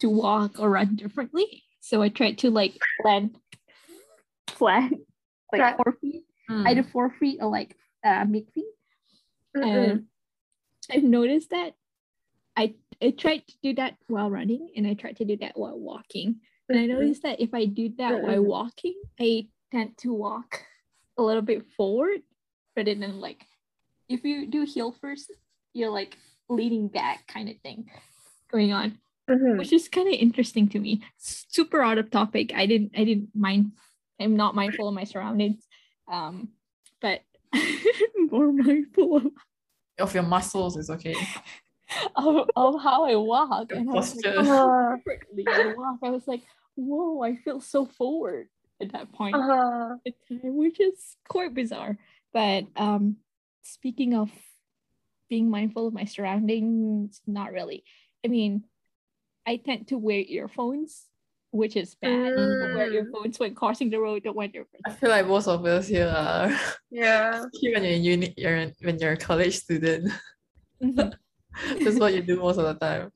to 0.00 0.10
walk 0.10 0.58
or 0.58 0.68
run 0.70 0.96
differently. 0.96 1.62
So 1.80 2.02
I 2.02 2.08
tried 2.08 2.38
to 2.38 2.50
like 2.50 2.74
land 3.04 3.36
flat, 4.48 4.90
like 5.52 5.76
four 5.76 5.92
feet, 6.00 6.24
Mm. 6.50 6.66
either 6.68 6.82
four 6.82 7.10
feet 7.20 7.38
or 7.40 7.48
like 7.50 7.76
uh 8.04 8.24
mid 8.28 8.50
feet. 8.54 8.74
Mm-mm. 9.56 9.64
And 9.92 10.06
I've 10.92 11.02
noticed 11.04 11.50
that 11.50 11.74
I 12.56 12.74
I 13.00 13.10
tried 13.10 13.46
to 13.48 13.54
do 13.62 13.74
that 13.76 13.96
while 14.08 14.30
running, 14.30 14.70
and 14.76 14.86
I 14.86 14.94
tried 14.94 15.16
to 15.16 15.24
do 15.24 15.36
that 15.38 15.56
while 15.58 15.78
walking. 15.78 16.40
And 16.68 16.78
I 16.78 16.84
Mhm. 16.84 16.88
noticed 17.00 17.22
that 17.22 17.40
if 17.40 17.52
I 17.54 17.64
do 17.64 17.88
that 17.98 18.20
while 18.20 18.42
walking, 18.42 18.94
I 19.18 19.48
tend 19.72 19.96
to 19.98 20.12
walk 20.12 20.62
a 21.18 21.22
little 21.22 21.42
bit 21.42 21.66
forward 21.72 22.22
rather 22.76 22.94
than 22.94 23.20
like 23.20 23.46
if 24.08 24.24
you 24.24 24.46
do 24.46 24.62
heel 24.64 24.92
first, 24.92 25.32
you're 25.72 25.90
like 25.90 26.18
leaning 26.48 26.88
back 26.88 27.26
kind 27.26 27.48
of 27.48 27.56
thing 27.60 27.90
going 28.50 28.72
on, 28.72 28.98
Mhm. 29.30 29.58
which 29.58 29.72
is 29.72 29.88
kind 29.88 30.08
of 30.08 30.14
interesting 30.14 30.68
to 30.68 30.78
me. 30.78 31.00
Super 31.16 31.80
out 31.82 31.98
of 31.98 32.10
topic. 32.10 32.52
I 32.54 32.66
didn't 32.66 32.92
I 32.96 33.04
didn't 33.04 33.34
mind. 33.34 33.72
I'm 34.20 34.36
not 34.36 34.54
mindful 34.54 34.88
of 34.88 34.94
my 34.94 35.04
surroundings, 35.04 35.66
um, 36.06 36.52
but 37.00 37.22
more 38.30 38.52
mindful 38.52 39.16
of, 39.16 39.26
Of 39.98 40.14
your 40.14 40.22
muscles 40.24 40.76
is 40.76 40.90
okay. 40.90 41.14
of, 42.16 42.48
of 42.56 42.82
how 42.82 43.04
I 43.04 43.16
walk. 43.16 43.70
Your 43.70 43.80
And 43.80 43.90
I 43.90 43.94
was 43.94 44.14
like, 44.16 44.24
posture. 44.24 44.50
Uh-huh. 44.50 44.96
I 45.54 45.74
walk. 45.76 45.98
I 46.02 46.10
was 46.10 46.26
like, 46.26 46.42
whoa, 46.74 47.22
I 47.22 47.36
feel 47.36 47.60
so 47.60 47.84
forward 47.86 48.48
at 48.80 48.92
that 48.92 49.12
point 49.12 49.36
Uh-huh. 49.36 49.96
which 50.30 50.80
is 50.80 51.16
quite 51.28 51.54
bizarre. 51.54 51.98
But 52.32 52.64
um, 52.76 53.16
speaking 53.62 54.14
of 54.14 54.30
being 55.28 55.50
mindful 55.50 55.86
of 55.86 55.94
my 55.94 56.04
surroundings, 56.04 57.20
not 57.26 57.52
really. 57.52 57.84
I 58.24 58.28
mean, 58.28 58.64
I 59.46 59.56
tend 59.56 59.88
to 59.88 59.98
wear 59.98 60.20
earphones, 60.20 61.04
which 61.52 61.76
is 61.76 61.94
bad. 61.94 62.32
To 62.34 62.72
wear 62.74 62.88
Mm. 62.90 62.94
earphones 62.94 63.38
when 63.38 63.54
crossing 63.54 63.90
the 63.90 64.00
road, 64.00 64.24
don't 64.24 64.34
wear 64.34 64.48
earphones. 64.52 64.82
I 64.86 64.90
feel 64.90 65.10
like 65.10 65.26
most 65.28 65.46
of 65.46 65.64
us 65.64 65.86
here 65.86 66.08
are 66.08 66.50
Yeah. 66.90 67.30
especially 67.46 67.72
when 67.74 67.84
you're 67.84 67.92
in 67.92 68.02
uni, 68.02 68.34
you're 68.36 68.56
in, 68.56 68.72
when 68.82 68.98
you're 68.98 69.12
a 69.12 69.16
college 69.16 69.56
student. 69.60 70.10
Mhm. 70.82 71.12
That's 71.84 72.00
what 72.00 72.14
you 72.14 72.22
do 72.22 72.36
most 72.40 72.56
of 72.58 72.64
the 72.64 72.74
time. 72.74 73.12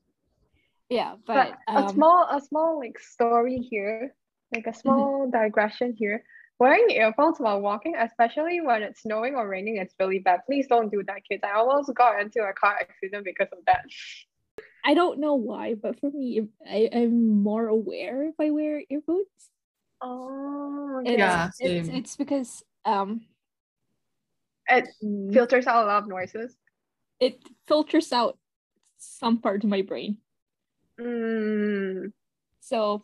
yeah, 0.89 1.15
But, 1.25 1.57
but, 1.67 1.75
a 1.75 1.79
um, 1.87 1.93
small 1.95 2.27
a 2.31 2.39
small 2.39 2.79
like 2.79 2.99
story 2.99 3.57
here, 3.57 4.13
like 4.53 4.67
a 4.67 4.73
small 4.73 5.29
digression 5.29 5.93
here. 5.97 6.23
Wearing 6.59 6.89
earphones 6.89 7.37
while 7.39 7.61
walking, 7.61 7.95
especially 7.97 8.61
when 8.61 8.81
it's 8.81 9.01
snowing 9.01 9.35
or 9.35 9.47
raining, 9.47 9.77
it's 9.77 9.93
really 9.99 10.19
bad. 10.19 10.41
Please 10.47 10.65
don't 10.67 10.89
do 10.89 11.03
that, 11.09 11.21
kids. 11.29 11.43
I 11.43 11.53
almost 11.57 11.93
got 11.93 12.19
into 12.21 12.41
a 12.41 12.53
car 12.53 12.75
accident 12.81 13.25
because 13.25 13.49
of 13.51 13.59
that. 13.65 13.81
I 14.87 14.93
don't 14.93 15.19
know 15.19 15.35
why, 15.35 15.75
but 15.75 15.99
for 15.99 16.09
me, 16.09 16.47
I, 16.65 16.89
I'm 16.93 17.43
more 17.43 17.67
aware 17.67 18.23
if 18.23 18.35
I 18.39 18.51
wear 18.51 18.81
earphones. 18.89 19.27
Oh, 20.01 21.01
It's, 21.03 21.19
Yeah, 21.19 21.49
it's, 21.59 21.89
it's 21.89 22.15
because 22.15 22.63
um 22.85 23.27
It 24.69 24.87
mm, 25.03 25.33
filters 25.33 25.67
out 25.67 25.83
a 25.83 25.87
lot 25.87 26.03
of 26.03 26.09
noises. 26.09 26.55
it 27.19 27.43
filters 27.67 28.13
out 28.13 28.39
some 28.97 29.39
part 29.39 29.63
of 29.65 29.69
my 29.69 29.81
brain. 29.81 30.19
Mm, 30.99 32.13
So 32.61 33.03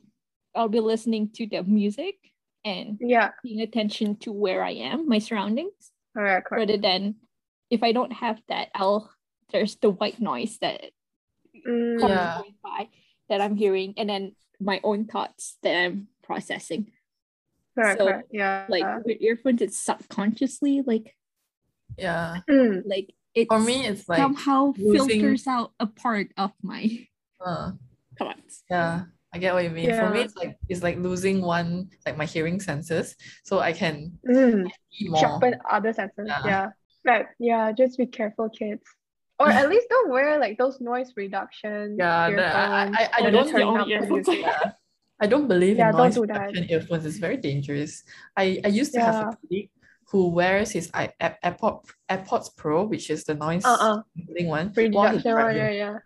I'll 0.56 0.70
be 0.70 0.80
listening 0.80 1.32
to 1.36 1.48
the 1.48 1.64
music 1.64 2.16
and 2.64 2.98
yeah, 3.02 3.32
paying 3.44 3.60
attention 3.60 4.16
to 4.24 4.32
where 4.32 4.64
I 4.64 4.72
am, 4.88 5.10
my 5.10 5.20
surroundings, 5.20 5.92
correct, 6.16 6.48
correct. 6.48 6.70
rather 6.70 6.78
than 6.80 7.16
if 7.70 7.84
I 7.84 7.92
don't 7.92 8.14
have 8.14 8.40
that, 8.48 8.70
I'll 8.74 9.12
there's 9.52 9.76
the 9.76 9.90
white 9.90 10.22
noise 10.22 10.58
that 10.62 10.96
Mm, 11.68 12.00
comes 12.00 12.12
Yeah. 12.12 12.38
going 12.40 12.56
by 12.64 12.90
that 13.30 13.42
I'm 13.42 13.56
hearing, 13.56 13.94
and 13.98 14.10
then 14.10 14.36
my 14.60 14.80
own 14.84 15.06
thoughts 15.06 15.58
that 15.64 15.76
I'm 15.76 16.08
processing. 16.24 16.92
correct, 17.76 18.00
so, 18.00 18.06
correct. 18.08 18.30
Yeah. 18.32 18.66
Like 18.70 18.86
with 19.06 19.22
earphones, 19.22 19.62
it's 19.62 19.78
subconsciously 19.78 20.84
like 20.86 21.16
Yeah. 21.98 22.38
Mm, 22.50 22.84
like 22.86 23.14
it 23.34 23.48
For 23.50 23.60
me, 23.60 23.86
it's 23.88 24.08
like 24.08 24.20
somehow 24.20 24.74
losing- 24.78 25.22
filters 25.22 25.48
out 25.48 25.74
a 25.80 25.88
part 25.88 26.28
of 26.38 26.52
my 26.62 27.08
uh, 27.44 27.72
thoughts. 28.18 28.64
yeah. 28.70 29.06
I 29.34 29.40
get 29.40 29.56
what 29.56 29.64
you 29.64 29.72
mean. 29.72 29.90
For 29.90 30.12
me, 30.12 30.22
it's 30.22 30.36
like 30.36 30.56
it's 30.70 30.84
like 30.84 30.98
losing 31.00 31.42
one 31.42 31.90
like 32.06 32.16
my 32.16 32.26
hearing 32.26 32.60
senses, 32.62 33.16
so 33.44 33.58
I 33.60 33.74
can 33.74 34.20
mm. 34.24 34.70
see 34.92 35.10
more. 35.10 35.20
Sharpen 35.20 35.56
other 35.70 35.92
senses. 35.92 36.28
Yeah. 36.28 36.46
Yeah. 36.46 36.70
But 37.04 37.26
yeah, 37.40 37.72
just 37.72 37.98
be 37.98 38.06
careful, 38.06 38.50
kids. 38.50 38.84
Or 39.40 39.50
at 39.50 39.70
least 39.74 39.88
don't 39.90 40.10
wear 40.12 40.40
like 40.40 40.58
those 40.58 40.80
noise 40.82 41.14
reduction. 41.16 41.98
Yeah, 42.00 42.30
the- 42.30 42.56
I- 42.56 42.86
I- 43.02 43.10
I 43.28 43.30
don't 43.30 43.50
turn 43.50 43.64
up 43.64 43.88
earphones. 43.88 44.28
music. 44.28 44.46
Yeah. 44.46 44.72
I 45.20 45.28
don't 45.28 45.48
believe 45.48 45.78
Yeah, 45.78 45.90
in 45.92 45.98
noise 45.98 46.16
do 46.16 46.26
that. 46.28 46.40
reduction 46.42 46.70
earphones. 46.70 47.06
It's 47.06 47.18
very 47.18 47.38
dangerous. 47.38 48.04
I, 48.36 48.60
I 48.66 48.68
used 48.68 48.94
to 48.94 49.00
have 49.00 49.16
a 49.16 49.38
colleague 49.38 49.70
who 50.10 50.30
wears 50.30 50.72
his 50.72 50.92
i- 50.94 51.12
Air- 51.20 51.38
AirPod, 51.44 51.86
AirPods 52.10 52.56
Pro, 52.56 52.84
which 52.86 53.10
is 53.10 53.24
the 53.24 53.34
noise 53.36 53.64
Uh-uh. 53.66 54.02
one, 54.42 54.74
while 54.92 55.14
he's, 55.14 55.24
driving, 55.24 55.58
yeah, 55.58 55.70
yeah. 55.72 55.98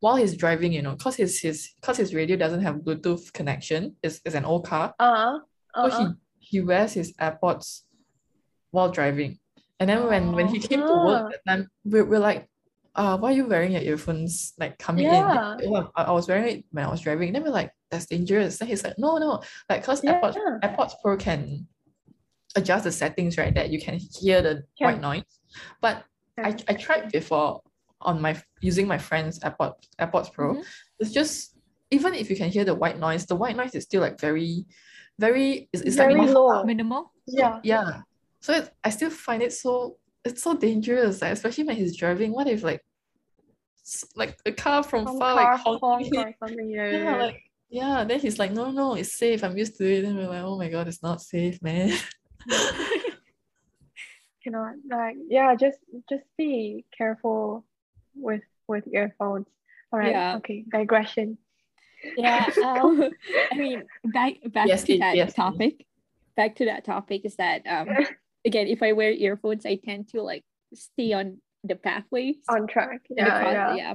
while 0.00 0.16
he's 0.16 0.36
driving, 0.36 0.72
you 0.72 0.82
know, 0.82 0.92
because 0.94 1.16
his 1.16 1.40
his 1.40 1.70
because 1.80 1.96
his 1.96 2.14
radio 2.14 2.36
doesn't 2.36 2.60
have 2.62 2.76
Bluetooth 2.76 3.32
connection. 3.32 3.96
It's, 4.02 4.20
it's 4.24 4.34
an 4.36 4.44
old 4.44 4.66
car. 4.66 4.94
Uh-uh. 5.00 5.38
So 5.74 5.80
Uh-uh. 5.82 5.98
he, 5.98 6.56
he 6.58 6.60
wears 6.60 6.92
his 6.92 7.14
AirPods 7.14 7.82
while 8.70 8.90
driving. 8.90 9.38
And 9.80 9.88
then 9.88 10.06
when, 10.06 10.32
when 10.32 10.48
he 10.48 10.58
came 10.58 10.80
to 10.80 10.94
work 11.06 11.22
Ah. 11.26 11.28
that 11.30 11.42
time, 11.48 11.68
we're, 11.84 12.04
we're 12.04 12.18
like, 12.18 12.48
uh, 12.98 13.16
why 13.16 13.30
are 13.30 13.36
you 13.40 13.46
wearing 13.46 13.72
your 13.72 13.80
earphones 13.82 14.52
like 14.58 14.76
coming 14.78 15.04
Yeah. 15.06 15.56
in? 15.62 15.68
"Oh, 15.72 15.88
I, 15.96 16.02
I 16.10 16.12
was 16.12 16.26
wearing 16.28 16.48
it 16.58 16.64
when 16.72 16.84
I 16.84 16.90
was 16.90 17.00
driving. 17.00 17.32
Then 17.32 17.44
we're 17.44 17.50
like, 17.62 17.70
that's 17.90 18.06
dangerous. 18.06 18.58
Then 18.58 18.68
he's 18.68 18.82
like, 18.84 18.98
no, 18.98 19.16
no, 19.18 19.40
like 19.70 19.80
because 19.82 20.02
Yeah. 20.04 20.20
AirPods, 20.20 20.36
AirPods 20.64 20.92
Pro 21.00 21.16
can 21.16 21.66
adjust 22.56 22.84
the 22.84 22.92
settings, 22.92 23.38
right? 23.38 23.54
That 23.54 23.70
you 23.70 23.80
can 23.80 23.98
hear 24.20 24.42
the 24.42 24.64
white 24.78 25.00
noise. 25.00 25.22
But 25.80 26.04
I, 26.38 26.56
I 26.68 26.74
tried 26.74 27.10
before 27.12 27.62
on 28.00 28.20
my 28.20 28.40
using 28.60 28.86
my 28.86 28.98
friend's 28.98 29.38
AirPod 29.40 29.74
AirPods 30.00 30.32
Pro. 30.32 30.54
Mhm. 30.54 30.64
It's 31.00 31.12
just 31.12 31.56
even 31.90 32.14
if 32.14 32.28
you 32.30 32.36
can 32.36 32.50
hear 32.50 32.64
the 32.64 32.74
white 32.74 32.98
noise, 32.98 33.26
the 33.26 33.36
white 33.36 33.56
noise 33.56 33.74
is 33.74 33.84
still 33.84 34.02
like 34.02 34.20
very, 34.20 34.66
very 35.18 35.68
it's, 35.72 35.82
it's 35.82 35.96
Very 35.96 36.14
like 36.14 36.30
low. 36.30 36.64
Minimal. 36.64 37.12
Yeah. 37.26 37.60
yeah. 37.62 38.02
So 38.40 38.52
it, 38.54 38.70
I 38.84 38.90
still 38.90 39.10
find 39.10 39.42
it 39.42 39.52
so 39.52 39.96
it's 40.24 40.42
so 40.42 40.54
dangerous, 40.54 41.22
like, 41.22 41.32
especially 41.32 41.64
when 41.64 41.76
he's 41.76 41.96
driving. 41.96 42.32
What 42.32 42.46
if 42.48 42.62
like 42.62 42.80
s- 42.80 42.87
like 44.16 44.36
a 44.46 44.52
car 44.52 44.82
from 44.82 45.06
Some 45.06 45.18
far, 45.18 45.34
car 45.34 45.52
like 45.52 45.60
honking. 45.80 46.14
honk 46.14 46.28
or 46.28 46.34
something. 46.48 46.70
Yeah, 46.70 46.90
yeah, 46.90 46.98
Yeah, 46.98 47.04
yeah. 47.04 47.16
like 47.24 47.42
yeah. 47.70 48.04
Then 48.04 48.20
he's 48.20 48.38
like, 48.38 48.52
no, 48.52 48.70
no, 48.70 48.94
it's 48.94 49.12
safe. 49.18 49.44
I'm 49.44 49.56
used 49.56 49.76
to 49.78 49.84
it. 49.84 50.02
Then 50.02 50.16
we're 50.16 50.28
like, 50.28 50.42
oh 50.42 50.56
my 50.58 50.68
god, 50.68 50.88
it's 50.88 51.02
not 51.02 51.20
safe, 51.20 51.60
man. 51.62 51.92
you 54.44 54.52
know, 54.52 54.72
like 54.90 55.16
yeah, 55.28 55.54
just 55.54 55.78
just 56.08 56.24
be 56.36 56.84
careful 56.96 57.64
with 58.14 58.42
with 58.66 58.84
earphones. 58.92 59.46
All 59.92 59.98
right. 59.98 60.12
Yeah. 60.12 60.36
Okay. 60.36 60.64
Digression. 60.70 61.38
yeah 62.16 62.46
um, 62.62 63.10
i 63.52 63.56
mean 63.56 63.82
back 64.04 64.34
back 64.52 64.68
Yes, 64.68 64.84
to 64.84 64.94
it- 64.94 65.00
that 65.00 65.16
yes, 65.16 65.28
it 65.28 65.30
is. 65.30 65.34
topic 65.34 65.84
back 66.36 66.54
to 66.56 66.64
that 66.66 66.84
topic 66.84 67.22
is 67.24 67.34
that 67.36 67.66
um 67.66 67.88
again 68.46 68.68
if 68.68 68.82
i 68.86 68.92
wear 68.92 69.10
earphones 69.10 69.66
i 69.66 69.74
tend 69.74 70.06
to 70.08 70.22
like 70.22 70.44
stay 70.74 71.12
on 71.12 71.42
the 71.64 71.76
pathways 71.76 72.36
On 72.48 72.66
track. 72.66 73.02
the 73.08 73.16
Yeah, 73.16 73.74
yeah. 73.74 73.94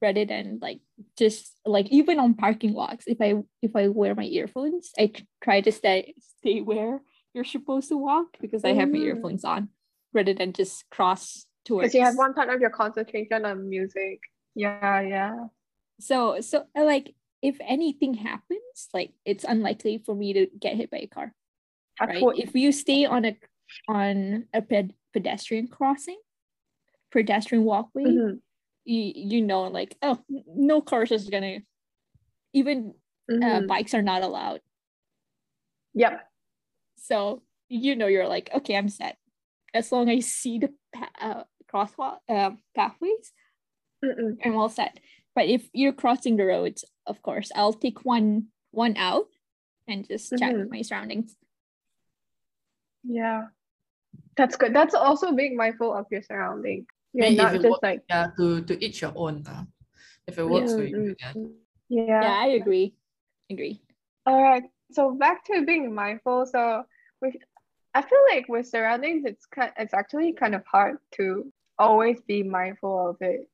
rather 0.00 0.24
than 0.24 0.58
like 0.62 0.80
just 1.16 1.52
like 1.66 1.86
even 1.90 2.18
on 2.18 2.34
parking 2.34 2.72
lots 2.72 3.04
if 3.06 3.20
i 3.20 3.34
if 3.62 3.74
i 3.76 3.88
wear 3.88 4.14
my 4.14 4.24
earphones 4.24 4.90
i 4.98 5.10
try 5.42 5.60
to 5.60 5.70
stay 5.72 6.14
stay 6.18 6.60
where 6.60 7.00
you're 7.34 7.44
supposed 7.44 7.88
to 7.88 7.96
walk 7.96 8.36
because 8.40 8.64
i 8.64 8.72
have 8.72 8.90
my 8.90 8.98
Mm. 8.98 9.06
earphones 9.14 9.44
on 9.44 9.68
rather 10.12 10.34
than 10.34 10.52
just 10.52 10.88
cross 10.90 11.46
towards 11.64 11.84
Because 11.92 11.94
you 11.94 12.04
have 12.04 12.16
one 12.16 12.34
part 12.34 12.48
of 12.50 12.60
your 12.60 12.70
concentration 12.70 13.44
on 13.44 13.68
music. 13.68 14.18
Yeah, 14.54 15.00
yeah. 15.00 15.46
so 16.00 16.40
so 16.40 16.66
uh, 16.76 16.84
like 16.84 17.14
if 17.42 17.56
anything 17.62 18.14
happens 18.14 18.88
like 18.92 19.12
it's 19.24 19.44
unlikely 19.44 19.98
for 20.04 20.14
me 20.14 20.32
to 20.34 20.46
get 20.58 20.76
hit 20.76 20.90
by 20.90 20.98
a 20.98 21.06
car 21.06 21.32
Touch 21.98 22.08
right 22.08 22.22
wood. 22.22 22.38
if 22.38 22.54
you 22.54 22.72
stay 22.72 23.04
on 23.06 23.24
a 23.24 23.36
on 23.88 24.46
a 24.52 24.60
ped- 24.62 24.94
pedestrian 25.12 25.66
crossing 25.68 26.18
pedestrian 27.12 27.64
walkway 27.64 28.04
Mhm, 28.04 28.40
you, 28.84 29.12
you 29.14 29.42
know 29.42 29.64
like 29.64 29.96
oh 30.02 30.18
no 30.46 30.80
cars 30.80 31.12
is 31.12 31.28
gonna 31.28 31.58
even 32.52 32.94
uh, 33.30 33.60
mhm. 33.60 33.66
bikes 33.68 33.94
are 33.94 34.02
not 34.02 34.22
allowed 34.22 34.60
Yep. 35.94 36.20
so 36.96 37.42
you 37.68 37.94
know 37.96 38.06
you're 38.06 38.28
like 38.28 38.50
okay 38.54 38.76
i'm 38.76 38.88
set 38.88 39.16
as 39.74 39.92
long 39.92 40.08
as 40.08 40.16
i 40.16 40.20
see 40.20 40.58
the 40.58 40.72
uh, 41.20 41.44
crosswalk 41.72 42.18
uh, 42.28 42.50
pathways 42.74 43.32
Mm-mm. 44.04 44.38
i'm 44.44 44.56
all 44.56 44.68
set 44.70 44.98
but 45.34 45.46
if 45.46 45.68
you're 45.72 45.92
crossing 45.92 46.36
the 46.36 46.44
roads 46.44 46.84
of 47.06 47.20
course 47.22 47.52
i'll 47.54 47.72
take 47.74 48.04
one 48.04 48.46
one 48.70 48.96
out 48.96 49.26
and 49.86 50.06
just 50.08 50.30
check 50.38 50.52
Mhm. 50.54 50.70
my 50.70 50.82
surroundings 50.82 51.36
Yeah. 53.04 53.48
That's 54.36 54.56
good. 54.56 54.74
That's 54.74 54.94
also 54.94 55.32
being 55.32 55.56
mindful 55.56 55.92
of 55.92 56.06
your 56.10 56.22
surroundings. 56.22 56.86
You're 57.12 57.28
mean, 57.28 57.34
if 57.34 57.38
not 57.38 57.54
it 57.54 57.62
just 57.62 57.70
works, 57.70 57.82
like 57.82 58.02
yeah, 58.08 58.26
to 58.36 58.62
to 58.62 58.84
each 58.84 59.02
your 59.02 59.12
own. 59.16 59.44
Uh. 59.46 59.64
If 60.26 60.38
it 60.38 60.46
works 60.48 60.72
for 60.74 60.82
Mm, 60.82 60.90
you, 60.90 60.96
mm, 60.96 61.16
yeah. 61.20 61.32
mm. 61.34 61.52
yeah. 61.88 62.22
yeah 62.22 62.36
i 62.40 62.46
agree 62.60 62.94
agree 63.50 63.80
All 64.24 64.40
right. 64.42 64.62
So 64.92 65.10
back 65.16 65.44
to 65.46 65.64
being 65.66 65.92
mindful. 65.94 66.46
So 66.46 66.84
with 67.20 67.34
I 67.94 68.02
feel 68.02 68.22
like 68.30 68.46
with 68.48 68.68
surroundings, 68.68 69.24
it's 69.26 69.46
kind 69.46 69.72
it's 69.76 69.92
actually 69.94 70.32
kind 70.32 70.54
of 70.54 70.62
hard 70.64 70.98
to 71.18 71.50
always 71.78 72.20
be 72.28 72.42
mindful 72.42 73.10
of 73.10 73.16
it 73.20 73.48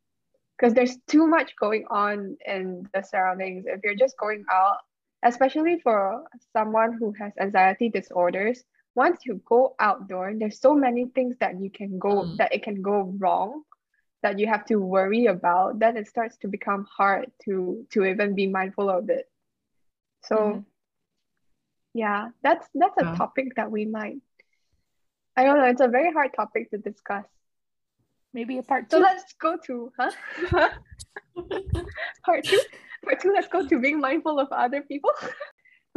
because 0.57 0.75
there's 0.75 0.97
too 1.07 1.27
much 1.27 1.55
going 1.57 1.85
on 1.91 2.37
in 2.47 2.87
the 2.93 3.03
surroundings. 3.03 3.65
If 3.67 3.81
you're 3.83 3.97
just 3.99 4.19
going 4.19 4.45
out, 4.53 4.79
especially 5.25 5.81
for 5.81 6.25
someone 6.53 6.93
who 6.99 7.15
has 7.19 7.33
anxiety 7.41 7.89
disorders, 7.89 8.63
once 8.95 9.21
you 9.25 9.41
go 9.45 9.75
outdoor, 9.79 10.33
there's 10.35 10.61
so 10.61 10.75
many 10.75 11.07
things 11.07 11.37
that 11.41 11.61
you 11.61 11.71
can 11.71 11.99
go 11.99 12.25
Mm. 12.25 12.37
that 12.39 12.53
it 12.55 12.63
can 12.63 12.83
go 12.83 13.03
wrong 13.19 13.63
that 14.23 14.39
you 14.39 14.47
have 14.49 14.65
to 14.67 14.77
worry 14.77 15.27
about. 15.27 15.79
Then 15.79 15.97
it 15.97 16.09
starts 16.09 16.37
to 16.39 16.49
become 16.49 16.85
hard 16.91 17.31
to 17.45 17.87
to 17.91 18.05
even 18.05 18.35
be 18.35 18.47
mindful 18.49 18.91
of 18.91 19.09
it. 19.11 19.31
So 20.25 20.37
Mhm. 20.37 20.65
yeah, 21.95 22.31
that's 22.43 22.69
that's 22.75 22.99
a 22.99 23.05
Yeah. 23.05 23.15
topic 23.15 23.55
that 23.57 23.71
we 23.71 23.85
might. 23.87 24.21
I 25.37 25.45
don't 25.45 25.59
know. 25.59 25.67
It's 25.67 25.81
a 25.81 25.89
very 25.89 26.13
hard 26.13 26.35
topic 26.35 26.71
to 26.71 26.79
discuss. 26.79 27.25
maybe 28.35 28.59
a 28.59 28.63
part 28.63 28.91
So 28.91 28.99
let's 28.99 29.33
go 29.41 29.57
to 29.67 29.91
huh? 29.99 30.11
part 32.27 32.45
two. 32.47 32.61
Part 33.05 33.21
two. 33.21 33.33
Let's 33.33 33.49
go 33.49 33.67
to 33.67 33.79
being 33.81 34.01
mindful 34.01 34.39
of 34.39 34.49
other 34.53 34.83
people. 34.83 35.11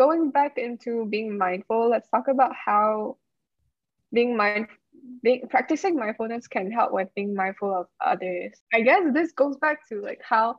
Going 0.02 0.32
back 0.32 0.58
into 0.58 1.06
being 1.06 1.38
mindful, 1.38 1.88
let's 1.88 2.10
talk 2.10 2.28
about 2.28 2.54
how 2.56 3.18
being 4.12 4.36
mindful 4.36 4.76
being 5.22 5.48
practicing 5.48 5.96
mindfulness 5.96 6.48
can 6.48 6.72
help 6.72 6.92
with 6.92 7.08
being 7.16 7.36
mindful 7.36 7.72
of 7.72 7.86
others. 8.04 8.54
I 8.74 8.82
guess 8.82 9.04
this 9.14 9.32
goes 9.32 9.58
back 9.58 9.88
to 9.90 10.02
like 10.02 10.22
how 10.28 10.56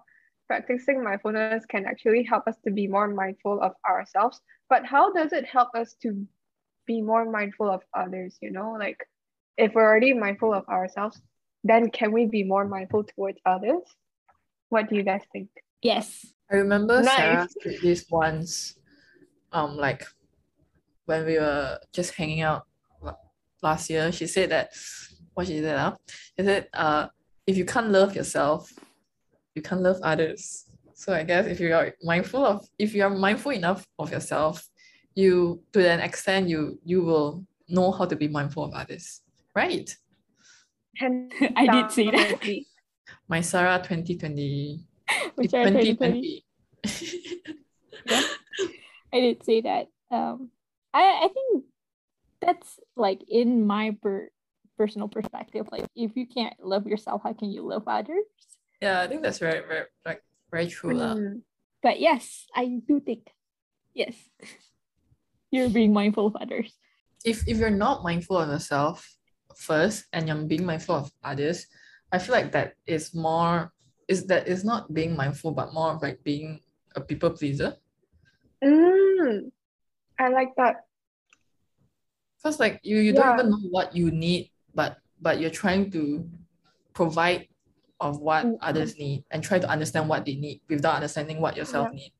practicing 0.47 1.03
mindfulness 1.03 1.67
can 1.67 1.87
actually 1.87 2.23
help 2.23 2.47
us 2.47 2.55
to 2.65 2.71
be 2.71 2.87
more 2.87 3.09
mindful 3.09 3.61
of 3.61 3.73
ourselves. 3.89 4.41
But 4.69 4.87
how 4.87 5.13
does 5.13 5.33
it 5.33 5.45
help 5.45 5.71
us 5.75 5.97
to 6.03 6.25
be 6.87 7.03
more 7.03 7.25
mindful 7.25 7.69
of 7.69 7.83
others? 7.95 8.39
You 8.41 8.53
know, 8.53 8.77
like 8.79 9.01
if 9.57 9.75
we're 9.75 9.89
already 9.91 10.13
mindful 10.13 10.55
of 10.55 10.69
ourselves, 10.69 11.21
then 11.65 11.91
can 11.91 12.13
we 12.13 12.27
be 12.27 12.45
more 12.45 12.65
mindful 12.65 13.03
towards 13.05 13.41
others? 13.45 13.83
What 14.69 14.89
do 14.89 14.95
you 14.95 15.03
guys 15.03 15.23
think? 15.33 15.49
yes 15.83 16.33
I 16.51 16.57
remember 16.57 17.03
Nice. 17.03 17.17
Sarah 17.17 17.49
said 17.63 17.79
this 17.83 18.07
once, 18.11 18.77
um, 19.53 19.77
like 19.77 20.05
when 21.07 21.25
we 21.27 21.39
were 21.39 21.79
just 21.93 22.15
hanging 22.15 22.43
out 22.43 22.67
last 23.63 23.89
year. 23.89 24.13
She 24.13 24.27
said 24.27 24.51
that 24.51 24.71
what 25.35 25.47
she 25.47 25.61
said, 25.61 25.77
uh, 25.77 25.97
she 26.37 26.45
said, 26.45 26.69
uh, 26.75 27.09
if 27.47 27.57
you 27.57 27.65
can't 27.65 27.91
love 27.91 28.15
yourself, 28.15 28.71
you 29.55 29.63
can't 29.63 29.81
love 29.81 29.99
others. 30.03 30.67
So 30.95 31.13
I 31.13 31.25
guess 31.25 31.47
if 31.47 31.61
you 31.61 31.75
are 31.75 31.95
mindful 32.03 32.45
of, 32.45 32.69
if 32.79 32.95
you 32.95 33.03
are 33.03 33.11
mindful 33.11 33.53
enough 33.53 33.87
of 33.99 34.13
yourself, 34.13 34.69
you 35.15 35.63
to 35.73 35.87
an 35.91 36.01
extent 36.01 36.49
you 36.49 36.79
you 36.85 37.03
will 37.03 37.45
know 37.69 37.93
how 37.93 38.07
to 38.07 38.17
be 38.17 38.29
mindful 38.29 38.65
of 38.65 38.73
others, 38.73 39.21
right? 39.55 39.95
And 41.01 41.33
I 41.57 41.67
did 41.67 41.73
down, 41.73 41.91
see 41.91 42.11
that. 42.11 42.41
My 43.29 43.41
Sarah 43.41 43.79
2020, 43.79 44.81
Which 45.35 45.55
are 45.55 45.65
2020. 45.65 46.45
2020. 46.85 48.29
I 49.13 49.21
didn't 49.21 49.45
say 49.45 49.61
that. 49.63 49.89
Um, 50.11 50.51
I 50.93 51.25
I 51.25 51.29
think 51.29 51.65
that's 52.41 52.81
like 52.97 53.23
in 53.29 53.67
my 53.67 53.97
per- 54.03 54.31
personal 54.77 55.09
perspective. 55.09 55.69
Like, 55.71 55.87
if 55.95 56.17
you 56.17 56.27
can't 56.27 56.55
love 56.61 56.87
yourself, 56.87 57.23
how 57.25 57.33
can 57.33 57.51
you 57.51 57.63
love 57.63 57.85
others? 57.87 58.25
Yeah, 58.81 59.01
I 59.01 59.07
think 59.07 59.23
that's 59.23 59.39
very, 59.39 59.61
very, 59.67 59.87
like, 60.05 60.23
very 60.51 60.67
true. 60.67 60.95
Mm. 60.95 61.43
But 61.83 62.01
yes, 62.01 62.47
I 62.55 62.81
do 62.87 63.01
think 63.01 63.31
yes, 63.95 64.15
you're 65.51 65.71
being 65.71 65.93
mindful 65.93 66.27
of 66.27 66.37
others. 66.37 66.73
If 67.25 67.47
if 67.47 67.59
you're 67.59 67.71
not 67.71 68.03
mindful 68.03 68.39
of 68.39 68.49
yourself 68.49 69.07
first 69.57 70.07
and 70.13 70.27
you're 70.27 70.43
being 70.47 70.65
mindful 70.65 70.97
of 70.97 71.13
others, 71.23 71.67
I 72.11 72.19
feel 72.19 72.35
like 72.35 72.53
that 72.53 72.75
is 72.87 73.15
more 73.15 73.73
is 74.09 74.27
that 74.27 74.49
is 74.49 74.65
not 74.65 74.93
being 74.93 75.17
mindful, 75.17 75.53
but 75.53 75.75
more 75.75 75.95
of 75.95 76.03
like 76.03 76.23
being 76.23 76.61
a 76.97 77.01
people 77.01 77.31
pleaser. 77.31 77.77
Mm. 78.63 79.51
I 80.19 80.29
like 80.29 80.55
that. 80.57 80.87
Because 82.39 82.59
like 82.61 82.81
you 82.83 82.99
you 82.99 83.13
don't 83.13 83.39
even 83.39 83.51
know 83.51 83.59
what 83.71 83.95
you 83.95 84.11
need, 84.11 84.51
but 84.75 84.99
but 85.21 85.41
you're 85.41 85.51
trying 85.51 85.91
to 85.93 86.29
provide 86.95 87.49
of 88.01 88.19
what 88.21 88.47
Mm. 88.47 88.59
others 88.61 88.99
need 88.99 89.25
and 89.31 89.43
try 89.45 89.59
to 89.59 89.69
understand 89.69 90.09
what 90.09 90.25
they 90.27 90.35
need 90.35 90.61
without 90.69 90.97
understanding 90.97 91.41
what 91.41 91.57
yourself 91.57 91.93
need. 91.95 92.13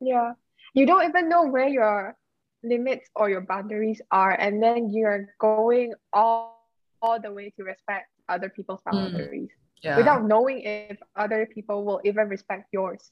Yeah. 0.00 0.34
You 0.74 0.86
don't 0.86 1.06
even 1.08 1.28
know 1.28 1.46
where 1.46 1.68
your 1.68 2.16
limits 2.64 3.08
or 3.14 3.30
your 3.30 3.42
boundaries 3.42 4.02
are, 4.10 4.32
and 4.32 4.62
then 4.62 4.90
you're 4.90 5.28
going 5.38 5.94
all, 6.12 6.66
all 7.00 7.20
the 7.20 7.30
way 7.30 7.50
to 7.56 7.62
respect 7.62 8.08
other 8.28 8.48
people's 8.48 8.80
Mm. 8.82 8.90
boundaries 8.92 9.50
Yeah. 9.82 9.96
without 9.96 10.24
knowing 10.26 10.62
if 10.62 10.98
other 11.14 11.46
people 11.46 11.84
will 11.84 12.00
even 12.04 12.28
respect 12.28 12.66
yours. 12.72 13.10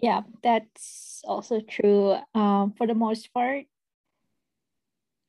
Yeah, 0.00 0.22
that's 0.42 1.22
also 1.24 1.60
true. 1.60 2.16
Um, 2.34 2.72
for 2.76 2.86
the 2.86 2.94
most 2.94 3.32
part, 3.32 3.64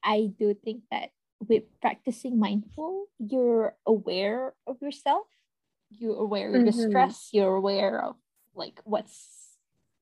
I 0.03 0.33
do 0.37 0.53
think 0.53 0.83
that 0.91 1.09
with 1.47 1.63
practicing 1.81 2.39
mindful, 2.39 3.07
you're 3.19 3.75
aware 3.85 4.53
of 4.65 4.81
yourself. 4.81 5.27
You're 5.89 6.17
aware 6.17 6.55
of 6.55 6.65
your 6.65 6.71
Mhm. 6.71 6.73
stress. 6.73 7.29
You're 7.31 7.55
aware 7.55 8.03
of 8.03 8.15
like 8.55 8.81
what's 8.83 9.57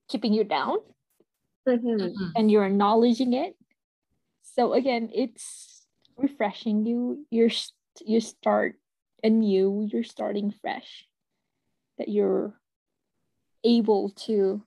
keeping 0.08 0.34
you 0.34 0.43
down, 0.43 0.78
Mhm. 1.65 1.99
Mhm. 2.01 2.36
and 2.36 2.51
you're 2.51 2.65
acknowledging 2.65 3.34
it. 3.34 3.58
So 4.43 4.73
again, 4.73 5.10
it's 5.13 5.88
refreshing. 6.17 6.86
You 6.86 7.25
you're 7.32 7.51
you 8.06 8.21
start 8.21 8.80
anew. 9.23 9.88
You're 9.91 10.04
starting 10.04 10.51
fresh. 10.51 11.08
That 11.97 12.10
you're 12.10 12.60
able 13.65 14.10
to 14.30 14.62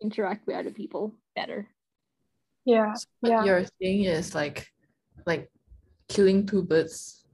interact 0.00 0.46
with 0.46 0.56
other 0.56 0.72
people 0.72 1.12
better. 1.36 1.68
Yeah. 2.64 2.94
So 2.94 3.06
what 3.20 3.30
Yeah. 3.30 3.44
you're 3.44 3.64
saying 3.80 4.04
is 4.04 4.34
like 4.34 4.66
like 5.26 5.50
killing 6.08 6.46
two 6.46 6.62
birds 6.62 7.24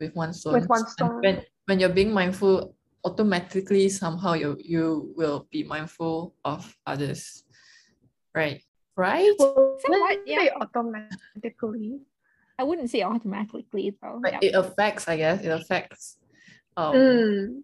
with 0.00 0.14
one 0.16 0.32
stone. 0.32 0.54
With 0.54 0.68
one 0.68 0.80
And 0.80 0.88
stone. 0.88 1.20
when 1.22 1.36
when 1.66 1.78
you're 1.78 1.94
being 1.94 2.12
mindful 2.12 2.74
automatically 3.04 3.88
somehow 3.88 4.34
you 4.34 4.56
you 4.60 5.12
will 5.16 5.46
be 5.50 5.62
mindful 5.64 6.34
of 6.44 6.76
others. 6.86 7.44
Right. 8.34 8.62
Right? 8.96 9.32
Well, 9.38 9.78
Somewhat, 9.80 10.18
yeah. 10.26 10.48
automatically. 10.60 12.00
I 12.58 12.64
wouldn't 12.64 12.90
say 12.90 13.02
automatically 13.02 13.96
though. 14.02 14.20
But 14.20 14.32
Yeah. 14.32 14.50
it 14.50 14.54
affects, 14.54 15.08
I 15.08 15.16
guess, 15.16 15.40
it 15.40 15.48
affects 15.48 16.18
um 16.76 16.94
Mm, 16.96 17.62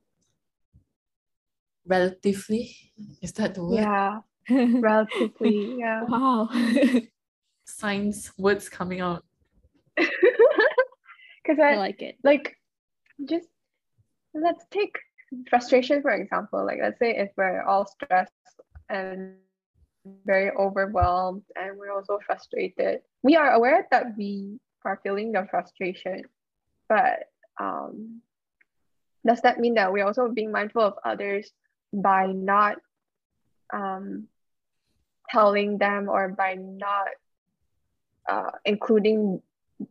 relatively. 1.86 2.76
Is 3.22 3.32
that 3.32 3.54
the 3.54 3.64
word? 3.64 3.80
yeah, 3.80 4.20
relatively. 4.50 5.76
Yeah. 5.78 6.02
wow. 6.08 6.48
Science 7.64 8.32
words 8.38 8.68
coming 8.68 9.00
out. 9.00 9.24
Because 11.46 11.60
I 11.62 11.74
I 11.74 11.76
like 11.76 12.02
it. 12.02 12.16
like 12.24 12.56
just 13.24 13.46
let's 14.34 14.64
take 14.70 14.98
frustration 15.48 16.02
for 16.02 16.10
example 16.10 16.64
like 16.66 16.78
let's 16.82 16.98
say 16.98 17.14
if 17.16 17.30
we're 17.36 17.62
all 17.62 17.86
stressed 17.86 18.32
and 18.88 19.36
very 20.24 20.50
overwhelmed 20.50 21.42
and 21.54 21.78
we're 21.78 21.92
also 21.92 22.18
frustrated 22.26 23.00
we 23.22 23.36
are 23.36 23.52
aware 23.52 23.86
that 23.90 24.06
we 24.16 24.58
are 24.84 25.00
feeling 25.02 25.32
the 25.32 25.46
frustration 25.50 26.22
but 26.88 27.30
um 27.60 28.20
does 29.26 29.40
that 29.42 29.58
mean 29.58 29.74
that 29.74 29.92
we're 29.92 30.06
also 30.06 30.28
being 30.28 30.52
mindful 30.52 30.82
of 30.82 30.94
others 31.04 31.50
by 32.02 32.26
not 32.26 32.76
um 33.72 34.28
telling 35.30 35.78
them 35.78 36.08
or 36.08 36.28
by 36.28 36.54
not 36.54 37.08
uh, 38.28 38.50
including 38.64 39.40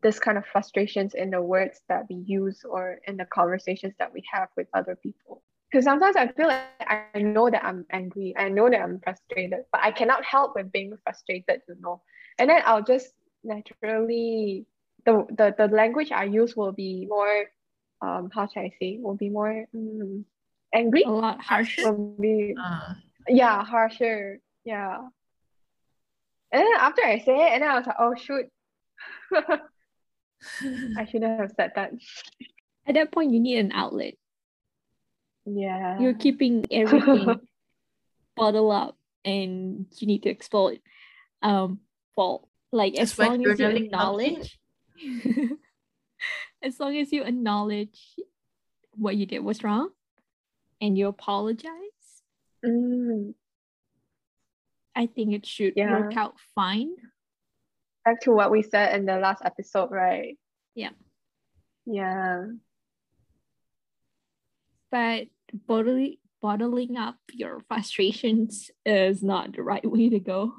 this 0.02 0.20
kind 0.20 0.38
of 0.38 0.46
frustrations 0.46 1.13
in 1.13 1.30
the 1.30 1.41
words 1.41 1.82
that 1.89 2.06
we 2.10 2.15
use 2.15 2.63
or 2.68 3.00
in 3.08 3.18
the 3.18 3.26
conversations 3.26 3.94
that 4.00 4.13
we 4.13 4.24
have 4.32 4.50
with 4.58 4.68
other 4.74 4.96
people. 4.96 5.41
Because 5.70 5.86
sometimes 5.86 6.15
I 6.15 6.28
feel 6.28 6.48
like 6.48 6.63
I 6.88 7.20
know 7.20 7.50
that 7.50 7.63
I'm 7.63 7.86
angry, 7.91 8.34
I 8.38 8.50
know 8.50 8.70
that 8.70 8.82
I'm 8.82 9.00
frustrated, 9.00 9.65
but 9.72 9.82
I 9.84 9.91
cannot 9.91 10.24
help 10.24 10.56
with 10.56 10.72
being 10.72 10.98
frustrated, 11.04 11.62
you 11.68 11.76
know. 11.82 12.02
And 12.39 12.50
then 12.50 12.62
I'll 12.65 12.84
just 12.84 13.13
naturally 13.44 14.65
the 15.06 15.26
the, 15.30 15.54
the 15.58 15.68
language 15.74 16.12
I 16.12 16.26
use 16.26 16.56
will 16.56 16.72
be 16.72 17.06
more 17.08 17.46
um 18.02 18.30
how 18.34 18.48
should 18.48 18.62
I 18.62 18.72
say 18.80 18.98
will 19.00 19.15
be 19.15 19.30
more 19.30 19.65
mm, 19.74 20.24
angry, 20.75 21.03
A 21.03 21.09
lot 21.09 21.41
harsher. 21.41 21.91
will 21.93 22.15
be 22.19 22.55
Uh, 22.59 22.93
yeah 23.27 23.63
harsher, 23.63 24.39
yeah. 24.63 24.97
And 26.51 26.61
then 26.61 26.73
after 26.79 27.03
I 27.03 27.19
say 27.19 27.35
it, 27.35 27.51
and 27.53 27.63
then 27.63 27.69
I 27.71 27.77
was 27.77 27.88
like, 27.88 27.95
oh 27.99 28.13
shoot. 28.15 28.45
I 30.97 31.05
shouldn't 31.05 31.39
have 31.39 31.51
said 31.55 31.71
that. 31.75 31.91
At 32.88 32.93
that 32.95 33.11
point, 33.11 33.31
you 33.31 33.39
need 33.39 33.57
an 33.57 33.71
outlet. 33.73 34.13
Yeah. 35.45 35.99
You're 35.99 36.13
keeping 36.13 36.65
everything 36.71 37.39
bottled 38.35 38.71
up, 38.73 38.97
and 39.23 39.88
you 39.97 40.07
need 40.07 40.23
to 40.23 40.29
explode. 40.29 40.79
Um, 41.41 41.79
well, 42.15 42.47
like 42.71 42.95
as 42.95 43.15
That's 43.15 43.29
long 43.29 43.45
as 43.45 43.59
you 43.59 43.65
journaling 43.65 43.91
comes 43.91 44.21
in. 44.21 44.35
acknowledge, 44.41 44.59
as 46.63 46.79
long 46.79 46.97
as 46.97 47.11
you 47.11 47.23
acknowledge 47.23 47.99
what 48.95 49.15
you 49.15 49.25
did 49.25 49.39
was 49.39 49.63
wrong, 49.63 49.89
and 50.81 50.97
you 50.97 51.07
apologize, 51.07 51.71
Mm, 52.65 53.35
I 54.95 55.05
think 55.07 55.33
it 55.33 55.45
should 55.45 55.73
Yeah. 55.75 55.91
work 55.91 56.15
out 56.17 56.39
fine. 56.55 56.95
back 58.05 58.21
to 58.21 58.31
what 58.31 58.51
we 58.51 58.61
said 58.61 58.95
in 58.99 59.05
the 59.05 59.17
last 59.17 59.41
episode, 59.43 59.89
right? 59.91 60.38
Yeah. 60.75 60.91
Yeah. 61.85 62.45
But 64.91 65.27
bottling 65.53 66.17
bottling 66.41 66.97
up 66.97 67.17
your 67.33 67.59
frustrations 67.67 68.69
is 68.85 69.23
not 69.23 69.53
the 69.53 69.63
right 69.63 69.83
way 69.85 70.09
to 70.09 70.19
go. 70.19 70.53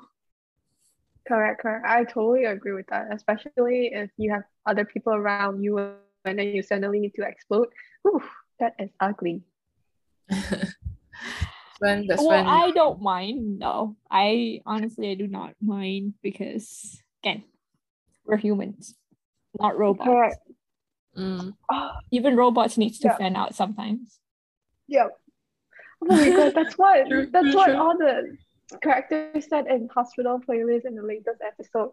Correct, 1.28 1.60
correct. 1.62 1.86
I 1.86 2.04
totally 2.04 2.44
agree 2.44 2.72
with 2.72 2.86
that, 2.88 3.12
especially 3.12 3.90
if 3.92 4.10
you 4.16 4.32
have 4.32 4.44
other 4.66 4.84
people 4.84 5.12
around 5.14 5.62
you 5.62 5.78
and 6.24 6.38
then 6.38 6.48
you 6.48 6.62
suddenly 6.62 6.98
need 7.00 7.14
to 7.14 7.22
explode. 7.22 7.68
Whew, 8.02 8.22
that 8.58 8.74
is 8.78 8.90
ugly. 9.00 9.42
when 11.78 12.06
that's 12.06 12.22
well, 12.22 12.28
when 12.30 12.46
I 12.46 12.70
don't 12.72 13.00
mind. 13.02 13.58
No, 13.58 13.96
I 14.10 14.60
honestly 14.66 15.10
I 15.10 15.14
do 15.14 15.26
not 15.26 15.54
mind 15.62 16.14
because 16.22 17.00
again, 17.22 17.44
we're 18.24 18.36
humans, 18.38 18.94
not 19.58 19.78
robots. 19.78 20.08
Correct. 20.08 20.38
Mm, 21.16 21.52
Oh, 21.72 21.90
Even 22.10 22.36
robots 22.36 22.76
needs 22.76 22.98
to 23.00 23.08
Yeah. 23.08 23.16
fan 23.16 23.36
out 23.36 23.54
sometimes. 23.54 24.18
yeah. 24.86 25.08
Oh 26.02 26.06
my 26.14 26.28
god, 26.28 26.52
that's 26.54 26.76
what 26.76 27.06
True, 27.08 27.28
that's 27.32 27.46
true, 27.46 27.54
what 27.56 27.66
true. 27.66 27.76
all 27.76 27.96
the 27.96 28.36
characters 28.82 29.48
said 29.48 29.66
in 29.66 29.88
hospital 29.88 30.40
playlist 30.40 30.84
in 30.84 30.94
the 30.94 31.02
latest 31.02 31.40
episode. 31.40 31.92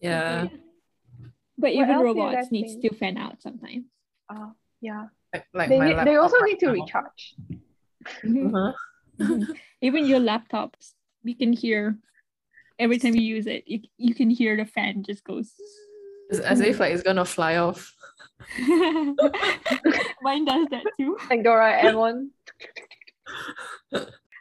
yeah. 0.00 0.48
But 1.58 1.74
What 1.74 1.84
even 1.84 1.98
robots 2.00 2.46
I 2.46 2.50
needs 2.50 2.74
think? 2.76 2.92
to 2.92 2.98
fan 2.98 3.16
out 3.18 3.42
sometimes. 3.42 3.84
Oh, 4.30 4.52
yeah. 4.80 5.08
Like, 5.32 5.46
like 5.54 5.68
They, 5.68 5.78
my 5.78 5.88
need, 5.94 6.06
they 6.06 6.16
also 6.16 6.36
need 6.44 6.58
to 6.60 6.66
now. 6.66 6.72
recharge. 6.72 7.34
Uh-huh. 8.06 8.72
Mhm. 9.20 9.56
even 9.80 10.06
your 10.06 10.20
laptops, 10.20 10.92
you 11.22 11.34
can 11.36 11.52
hear 11.52 11.96
every 12.78 12.98
time 12.98 13.14
you 13.14 13.22
use 13.22 13.46
it, 13.46 13.64
you, 13.66 13.80
you 13.96 14.14
can 14.14 14.30
hear 14.30 14.56
the 14.56 14.64
fan 14.66 15.02
just 15.02 15.24
goes. 15.24 15.52
It's 16.30 16.40
as 16.40 16.60
if 16.60 16.80
like 16.80 16.92
it's 16.92 17.02
gonna 17.02 17.24
fly 17.24 17.56
off. 17.56 17.92
Mine 20.22 20.44
does 20.44 20.66
that 20.70 20.84
too. 20.96 21.16
like 21.30 21.42
Doraemon. 21.42 22.28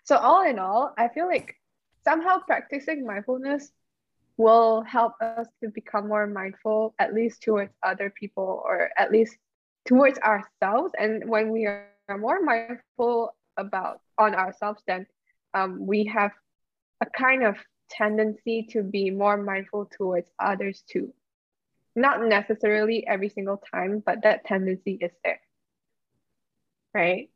so 0.05 0.17
all 0.17 0.43
in 0.47 0.59
all, 0.59 0.93
I 0.97 1.07
feel 1.09 1.27
like 1.27 1.55
somehow 2.03 2.39
practicing 2.39 3.05
mindfulness 3.05 3.71
will 4.37 4.81
help 4.81 5.13
us 5.21 5.47
to 5.61 5.69
become 5.69 6.07
more 6.07 6.25
mindful, 6.25 6.95
at 6.97 7.13
least 7.13 7.43
towards 7.43 7.73
other 7.83 8.09
people, 8.09 8.63
or 8.65 8.89
at 8.97 9.11
least 9.11 9.37
towards 9.85 10.19
ourselves. 10.19 10.93
And 10.97 11.27
when 11.29 11.51
we 11.51 11.65
are 11.65 11.87
more 12.17 12.41
mindful 12.41 13.35
about 13.57 14.01
on 14.17 14.35
ourselves, 14.35 14.81
then 14.87 15.05
um, 15.53 15.85
we 15.85 16.05
have 16.05 16.31
a 17.01 17.05
kind 17.05 17.43
of 17.43 17.57
tendency 17.89 18.67
to 18.71 18.83
be 18.83 19.09
more 19.11 19.37
mindful 19.37 19.89
towards 19.97 20.29
others 20.39 20.83
too. 20.87 21.13
Not 21.95 22.23
necessarily 22.23 23.05
every 23.05 23.29
single 23.29 23.61
time, 23.71 24.01
but 24.05 24.23
that 24.23 24.45
tendency 24.45 24.97
is 25.01 25.11
there. 25.23 25.41
Right? 26.93 27.29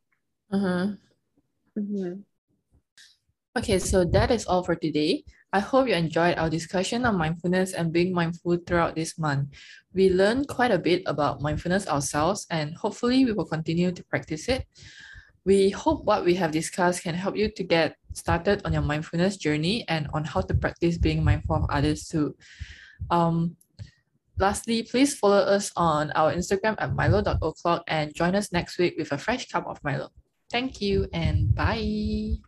Uh-huh. 0.52 0.88
Mhm. 1.78 2.24
Okay, 3.58 3.80
so 3.80 4.04
that 4.04 4.32
is 4.32 4.46
all 4.46 4.64
for 4.64 4.76
today. 4.76 5.24
I 5.56 5.60
hope 5.60 5.88
you 5.88 5.96
enjoyed 5.96 6.38
our 6.38 6.50
discussion 6.50 7.06
on 7.06 7.18
mindfulness 7.18 7.72
and 7.72 7.94
being 7.94 8.12
mindful 8.12 8.58
throughout 8.68 8.94
this 8.94 9.18
month. 9.18 9.56
We 9.94 10.10
learned 10.10 10.50
quite 10.50 10.72
a 10.72 10.78
bit 10.78 11.04
about 11.06 11.40
mindfulness 11.40 11.88
ourselves, 11.88 12.46
and 12.52 12.76
hopefully, 12.76 13.24
we 13.24 13.32
will 13.32 13.46
continue 13.48 13.94
to 13.94 14.04
practice 14.04 14.50
it. 14.50 14.68
We 15.46 15.70
hope 15.70 16.04
what 16.04 16.26
we 16.26 16.36
have 16.36 16.52
discussed 16.52 17.04
can 17.04 17.16
help 17.16 17.38
you 17.38 17.48
to 17.56 17.64
get 17.64 17.96
started 18.12 18.66
on 18.66 18.74
your 18.74 18.82
mindfulness 18.82 19.38
journey 19.38 19.86
and 19.88 20.10
on 20.14 20.26
how 20.26 20.42
to 20.42 20.54
practice 20.54 20.98
being 20.98 21.24
mindful 21.24 21.56
of 21.56 21.70
others 21.70 22.10
too. 22.10 22.36
Um, 23.10 23.56
lastly, 24.38 24.84
please 24.84 25.16
follow 25.16 25.40
us 25.40 25.72
on 25.78 26.12
our 26.20 26.34
Instagram 26.34 26.76
at 26.80 26.94
milo.o'clock 26.94 27.84
and 27.88 28.14
join 28.14 28.36
us 28.36 28.52
next 28.52 28.78
week 28.78 28.96
with 28.98 29.14
a 29.14 29.18
fresh 29.18 29.48
cup 29.48 29.66
of 29.68 29.82
Milo. 29.86 30.10
Thank 30.52 30.82
you 30.82 31.08
and 31.14 31.56
bye. 31.56 32.44